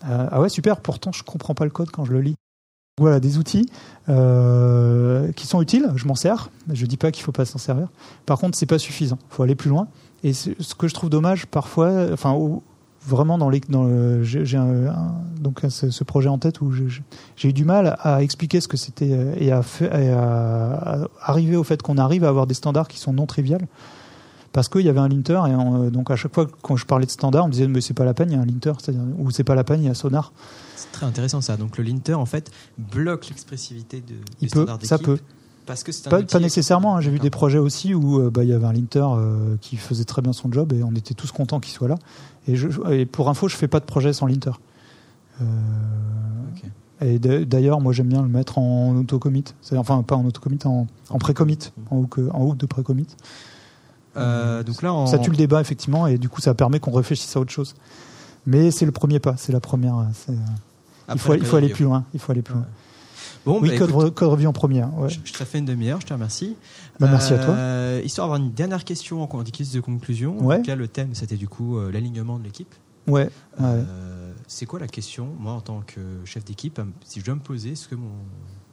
Euh, 0.07 0.29
ah 0.31 0.40
ouais 0.40 0.51
super 0.51 0.81
pourtant 0.81 1.11
je 1.11 1.24
comprends 1.24 1.55
pas 1.55 1.64
le 1.64 1.70
code 1.70 1.90
quand 1.90 2.05
je 2.05 2.12
le 2.12 2.20
lis. 2.20 2.35
Voilà 3.01 3.18
des 3.20 3.38
outils 3.38 3.66
euh, 4.09 5.33
qui 5.33 5.46
sont 5.46 5.62
utiles, 5.62 5.88
je 5.96 6.07
m'en 6.07 6.16
sers. 6.16 6.51
Je 6.70 6.85
dis 6.85 6.96
pas 6.96 7.12
qu'il 7.12 7.24
faut 7.24 7.33
pas 7.33 7.46
s'en 7.46 7.59
servir. 7.59 7.88
Par 8.27 8.38
contre 8.38 8.59
c'est 8.59 8.66
pas 8.66 8.79
suffisant, 8.79 9.18
faut 9.31 9.42
aller 9.42 9.55
plus 9.55 9.70
loin. 9.70 9.88
Et 10.22 10.33
ce 10.35 10.74
que 10.74 10.88
je 10.88 10.94
trouve 10.94 11.09
dommage 11.09 11.46
parfois, 11.46 12.09
enfin 12.12 12.37
vraiment 13.09 13.38
dans 13.38 13.49
les 13.49 13.61
dans 13.68 13.85
le 13.85 14.23
j'ai 14.23 14.44
j'ai 14.44 14.57
un, 14.59 14.87
un- 14.88 15.14
donc 15.40 15.61
ce, 15.68 15.90
ce 15.90 16.05
projet 16.05 16.29
en 16.29 16.38
tête 16.38 16.61
où 16.61 16.71
j'ai 16.73 17.49
eu 17.49 17.53
du 17.53 17.64
mal 17.64 17.97
à 18.01 18.23
expliquer 18.23 18.61
ce 18.61 18.68
que 18.68 18.77
c'était 18.77 19.11
euh, 19.12 19.35
et 19.38 19.51
à, 19.51 19.62
fa- 19.62 19.87
et 20.01 20.11
à- 20.11 20.73
à 21.05 21.09
arriver 21.23 21.57
au 21.57 21.64
fait 21.64 21.81
qu'on 21.83 21.97
arrive 21.99 22.25
à 22.25 22.29
avoir 22.29 22.47
des 22.47 22.55
standards 22.55 22.88
qui 22.88 22.99
sont 22.99 23.12
non 23.12 23.27
triviales. 23.27 23.66
Parce 24.53 24.68
qu'il 24.68 24.81
y 24.81 24.88
avait 24.88 24.99
un 24.99 25.09
linter 25.09 25.40
et 25.47 25.55
on- 25.55 25.90
donc 25.90 26.11
à 26.11 26.16
chaque 26.16 26.35
fois 26.35 26.47
quand 26.62 26.77
je 26.77 26.87
parlais 26.87 27.07
de 27.07 27.11
standard 27.11 27.44
on 27.44 27.49
me 27.49 27.53
disait 27.53 27.68
mais 27.68 27.81
c'est 27.81 27.94
pas 27.94 28.05
la 28.07 28.14
peine 28.14 28.31
il 28.31 28.35
y 28.37 28.38
a 28.38 28.42
un 28.42 28.47
linter 28.47 28.73
ou 29.18 29.31
c'est 29.31 29.44
pas 29.44 29.55
la 29.55 29.62
peine 29.64 29.83
il 29.83 29.87
y 29.87 29.90
a 29.90 29.94
sonar. 29.94 30.33
C'est 30.77 30.90
très 30.92 31.07
intéressant 31.07 31.40
ça. 31.40 31.57
Donc 31.57 31.77
le 31.79 31.85
linter, 31.85 32.14
en 32.14 32.27
fait, 32.27 32.51
bloque 32.79 33.29
l'expressivité 33.29 34.01
de, 34.01 34.14
il 34.40 34.49
peut 34.51 34.66
ça 34.87 34.97
peut 34.99 35.18
Parce 35.68 35.85
que 35.85 35.92
c'est 35.92 36.09
un 36.12 36.22
pas, 36.24 36.40
nécessairement 36.40 36.96
hein. 36.96 37.00
j'ai 37.00 37.11
vu 37.11 37.20
des 37.20 37.31
projets 37.31 37.59
aussi 37.59 37.94
où 37.94 38.18
euh, 38.18 38.31
bah, 38.31 38.42
il 38.42 38.50
y 38.50 38.52
avait 38.52 38.66
un 38.66 38.72
linter 38.72 39.04
euh, 39.04 39.54
qui 39.61 39.76
faisait 39.76 40.04
très 40.04 40.20
bien 40.22 40.33
son 40.33 40.50
job 40.50 40.72
et 40.72 40.83
on 40.83 40.92
était 40.96 41.14
tous 41.14 41.31
contents 41.31 41.61
qu'il 41.61 41.72
soit 41.72 41.87
là 41.87 41.94
et, 42.48 42.57
je, 42.57 42.68
et 42.90 43.07
pour 43.07 43.28
info 43.28 43.46
je 43.46 43.54
fais 43.54 43.68
pas 43.68 43.78
de 43.78 43.85
projet 43.85 44.12
sans 44.12 44.26
linter 44.26 44.50
Euh. 45.40 45.44
Et 47.00 47.20
d'a- 47.20 47.44
d'ailleurs, 47.44 47.81
moi 47.81 47.92
j'aime 47.92 48.09
bien 48.09 48.22
le 48.22 48.28
mettre 48.28 48.59
en 48.59 48.96
auto-commit. 48.96 49.44
Enfin, 49.76 50.02
pas 50.02 50.16
en 50.16 50.24
auto-commit, 50.26 50.59
en, 50.64 50.88
en 51.11 51.18
pré-commit, 51.18 51.59
en 51.92 51.98
hook, 51.98 52.18
en 52.33 52.42
hook 52.42 52.57
de 52.57 52.66
pré-commit. 52.66 53.07
Euh, 54.16 54.64
donc 54.64 54.83
là, 54.83 54.92
en... 54.92 55.07
Ça 55.07 55.18
tue 55.18 55.31
le 55.31 55.37
débat, 55.37 55.61
effectivement, 55.61 56.09
et 56.09 56.18
du 56.18 56.28
coup, 56.28 56.40
ça 56.40 56.54
permet 56.54 56.81
qu'on 56.81 56.90
réfléchisse 56.90 57.37
à 57.37 57.40
autre 57.40 57.52
chose. 57.52 57.76
Mais 58.46 58.72
c'est 58.72 58.85
le 58.85 58.90
premier 58.90 59.20
pas, 59.20 59.35
c'est 59.37 59.52
la 59.52 59.61
première. 59.61 59.94
il, 61.12 61.18
faut, 61.20 61.35
il 61.35 61.44
faut 61.44 61.57
aller 61.57 61.68
plus 61.68 61.85
loin. 61.85 62.04
Il 62.14 62.18
faut 62.20 62.33
aller 62.33 62.42
plus 62.42 62.54
loin. 62.54 62.66
Bon, 63.48 63.61
oui, 63.62 63.70
bah, 63.70 63.78
code, 63.78 63.90
écoute, 63.90 64.14
code 64.14 64.28
review 64.28 64.48
en 64.48 64.52
première. 64.52 64.96
Ouais. 64.98 65.08
je, 65.08 65.18
je 65.24 65.32
te 65.32 65.44
fait 65.44 65.58
une 65.58 65.64
demi-heure, 65.64 66.00
je 66.00 66.06
te 66.06 66.12
remercie. 66.12 66.54
Bah, 67.00 67.08
merci 67.11 67.32
à 67.32 67.38
toi. 67.38 67.54
Euh, 67.54 68.02
Histoire 68.04 68.28
d'avoir 68.28 68.40
une 68.46 68.52
dernière 68.52 68.84
question 68.84 69.22
en 69.22 69.42
guise 69.42 69.72
de 69.72 69.80
conclusion. 69.80 70.37
Ouais. 70.44 70.56
En 70.56 70.58
tout 70.58 70.64
cas, 70.64 70.76
le 70.76 70.87
thème, 70.87 71.14
c'était 71.14 71.37
du 71.37 71.48
coup 71.48 71.78
euh, 71.78 71.90
l'alignement 71.90 72.38
de 72.38 72.44
l'équipe. 72.44 72.74
Ouais, 73.06 73.24
ouais. 73.24 73.30
Euh, 73.61 74.32
c'est 74.46 74.66
quoi 74.66 74.78
la 74.78 74.87
question, 74.87 75.28
moi, 75.38 75.52
en 75.52 75.61
tant 75.61 75.82
que 75.87 76.00
chef 76.26 76.44
d'équipe, 76.44 76.78
euh, 76.78 76.84
si 77.04 77.20
je 77.20 77.24
dois 77.24 77.34
me 77.37 77.40
poser, 77.40 77.72
est-ce 77.72 77.88
que 77.88 77.94
mon, 77.94 78.11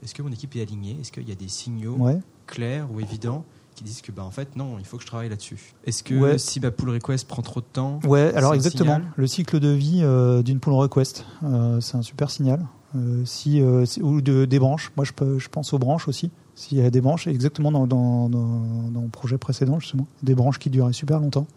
est-ce 0.03 0.13
que 0.13 0.21
mon 0.21 0.31
équipe 0.31 0.55
est 0.57 0.61
alignée? 0.61 0.97
Est-ce 0.99 1.11
qu'il 1.11 1.27
y 1.27 1.31
a 1.31 1.35
des 1.35 1.47
signaux 1.47 1.97
clairs 2.45 2.87
ou 2.93 2.99
évidents 2.99 3.45
qui 3.75 3.83
disent 3.83 4.01
que 4.01 4.11
bah 4.11 4.23
en 4.23 4.31
fait 4.31 4.55
non, 4.55 4.77
il 4.79 4.85
faut 4.85 4.97
que 4.97 5.03
je 5.03 5.07
travaille 5.07 5.29
là-dessus? 5.29 5.73
Est-ce 5.85 6.03
que 6.03 6.37
si 6.37 6.59
ma 6.59 6.71
pull 6.71 6.89
request 6.89 7.27
prend 7.27 7.41
trop 7.41 7.59
de 7.59 7.65
temps 7.65 7.99
Ouais, 8.05 8.33
alors 8.35 8.53
exactement. 8.53 9.01
Le 9.15 9.27
cycle 9.27 9.59
de 9.59 9.69
vie 9.69 10.01
euh, 10.01 10.43
d'une 10.43 10.59
pull 10.59 10.73
request, 10.73 11.25
euh, 11.43 11.81
c'est 11.81 11.97
un 11.97 12.01
super 12.01 12.29
signal. 12.29 12.65
Euh, 12.95 13.23
si, 13.25 13.61
ou 13.61 14.21
de, 14.21 14.45
des 14.45 14.59
branches, 14.59 14.91
moi 14.95 15.05
je, 15.05 15.11
peux, 15.11 15.39
je 15.39 15.49
pense 15.49 15.73
aux 15.73 15.79
branches 15.79 16.07
aussi. 16.07 16.31
S'il 16.55 16.77
y 16.77 16.81
a 16.81 16.89
des 16.89 17.01
branches, 17.01 17.27
exactement 17.27 17.71
dans, 17.71 17.85
dans, 17.85 18.29
dans, 18.29 19.01
le 19.01 19.09
projet 19.09 19.37
précédent 19.37 19.79
justement, 19.79 20.07
des 20.23 20.35
branches 20.35 20.57
qui 20.57 20.69
duraient 20.69 20.93
super 20.93 21.19
longtemps. 21.19 21.47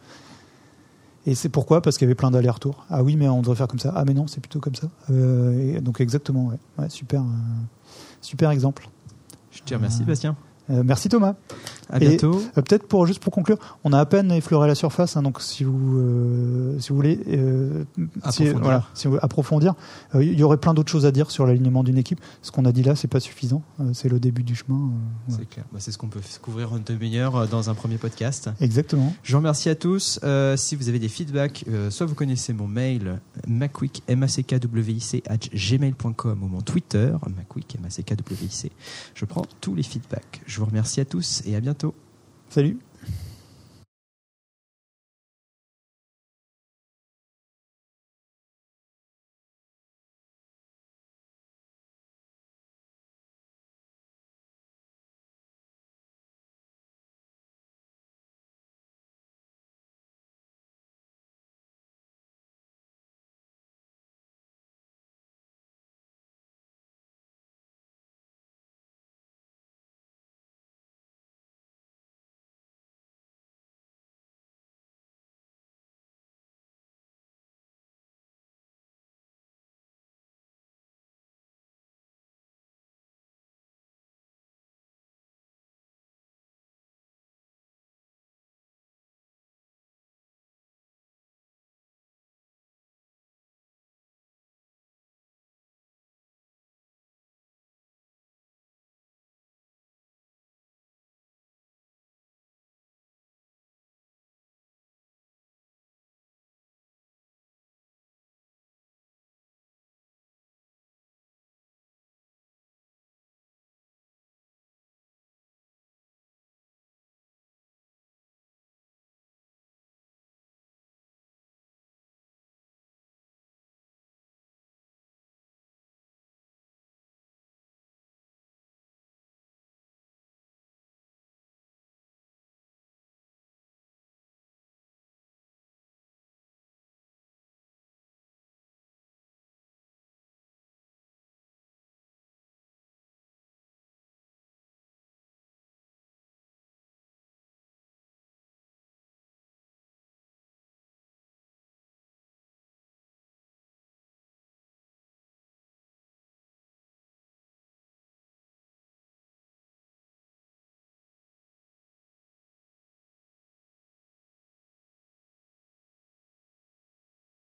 Et 1.27 1.35
c'est 1.35 1.48
pourquoi? 1.48 1.83
Parce 1.83 1.98
qu'il 1.98 2.07
y 2.07 2.09
avait 2.09 2.16
plein 2.16 2.31
d'allers-retours. 2.31 2.85
Ah 2.90 3.03
oui, 3.03 3.16
mais 3.16 3.29
on 3.29 3.40
devrait 3.40 3.55
faire 3.55 3.68
comme 3.68 3.79
ça. 3.79 3.92
Ah 3.94 4.05
mais 4.05 4.14
non, 4.14 4.27
c'est 4.27 4.40
plutôt 4.40 4.61
comme 4.61 4.74
ça. 4.74 4.88
Et 5.12 5.81
donc 5.81 6.01
exactement, 6.01 6.46
ouais. 6.46 6.59
ouais 6.79 6.88
super, 6.88 7.22
super 8.20 8.51
exemple. 8.51 8.88
Je 9.53 9.62
te 9.62 9.74
remercie, 9.74 10.03
Bastien. 10.05 10.37
merci 10.68 11.09
Thomas. 11.09 11.35
À 11.90 11.98
bientôt. 11.98 12.42
Euh, 12.57 12.62
peut-être 12.62 12.87
pour 12.87 13.07
juste 13.07 13.20
pour 13.20 13.33
conclure, 13.33 13.59
on 13.85 13.92
a 13.92 13.98
à 13.98 14.07
peine 14.07 14.31
effleuré 14.33 14.68
la 14.68 14.74
surface, 14.74 15.16
hein, 15.16 15.22
donc 15.22 15.40
si 15.40 15.64
vous 15.64 15.98
euh, 15.98 16.79
si 16.79 16.90
vous 16.90 16.96
voulez 16.96 17.18
euh, 17.29 17.85
approfondir, 18.22 18.59
voilà, 18.61 18.85
si 18.94 19.09
vous 19.09 19.16
approfondir, 19.20 19.74
il 20.14 20.38
y 20.38 20.42
aurait 20.42 20.59
plein 20.59 20.74
d'autres 20.74 20.90
choses 20.90 21.07
à 21.07 21.12
dire 21.12 21.31
sur 21.31 21.46
l'alignement 21.46 21.83
d'une 21.83 21.98
équipe. 21.98 22.20
Ce 22.42 22.51
qu'on 22.51 22.64
a 22.64 22.72
dit 22.72 22.83
là, 22.83 22.94
c'est 22.94 23.09
pas 23.09 23.20
suffisant. 23.20 23.62
c'est 23.94 24.09
le 24.09 24.20
début 24.20 24.42
du 24.42 24.55
chemin. 24.55 24.90
C'est 25.29 25.48
clair. 25.48 25.64
Bah, 25.72 25.79
c'est 25.81 25.92
ce 25.92 25.98
qu'on 25.98 26.09
peut 26.09 26.20
couvrir 26.42 26.72
en 26.72 26.79
demi-heure 26.79 27.48
dans 27.48 27.70
un 27.70 27.74
premier 27.74 27.98
podcast. 27.98 28.51
Exactement. 28.61 29.14
Je 29.22 29.33
vous 29.33 29.38
remercie 29.38 29.68
à 29.68 29.74
tous. 29.74 30.20
si 30.57 30.77
vous 30.77 30.88
avez 30.88 30.98
des 30.98 31.09
feedbacks, 31.09 31.64
soit 31.90 32.07
vous 32.07 32.14
connaissez 32.14 32.53
mon 32.53 32.66
mail 32.66 33.20
macquick 33.46 34.03
m 34.09 34.22
a 34.22 34.29
c 34.29 34.42
k 34.42 34.59
w 34.59 34.92
i 34.92 35.01
c 35.01 35.22
gmail.com 35.55 36.42
ou 36.42 36.48
mon 36.48 36.61
Twitter 36.61 37.12
macquick 37.37 37.77
m 37.77 37.87
a 37.87 37.90
c 37.90 38.03
k 38.03 38.14
w 38.16 38.44
i 38.44 38.51
c. 38.51 38.70
Je 39.14 39.24
prends 39.24 39.46
tous 39.61 39.74
les 39.74 39.83
feedbacks. 39.83 40.42
Je 40.46 40.59
vous 40.61 40.66
remercie 40.66 41.01
à 41.01 41.05
tous 41.05 41.42
et 41.46 41.57
à 41.57 41.61
Salut 42.49 42.77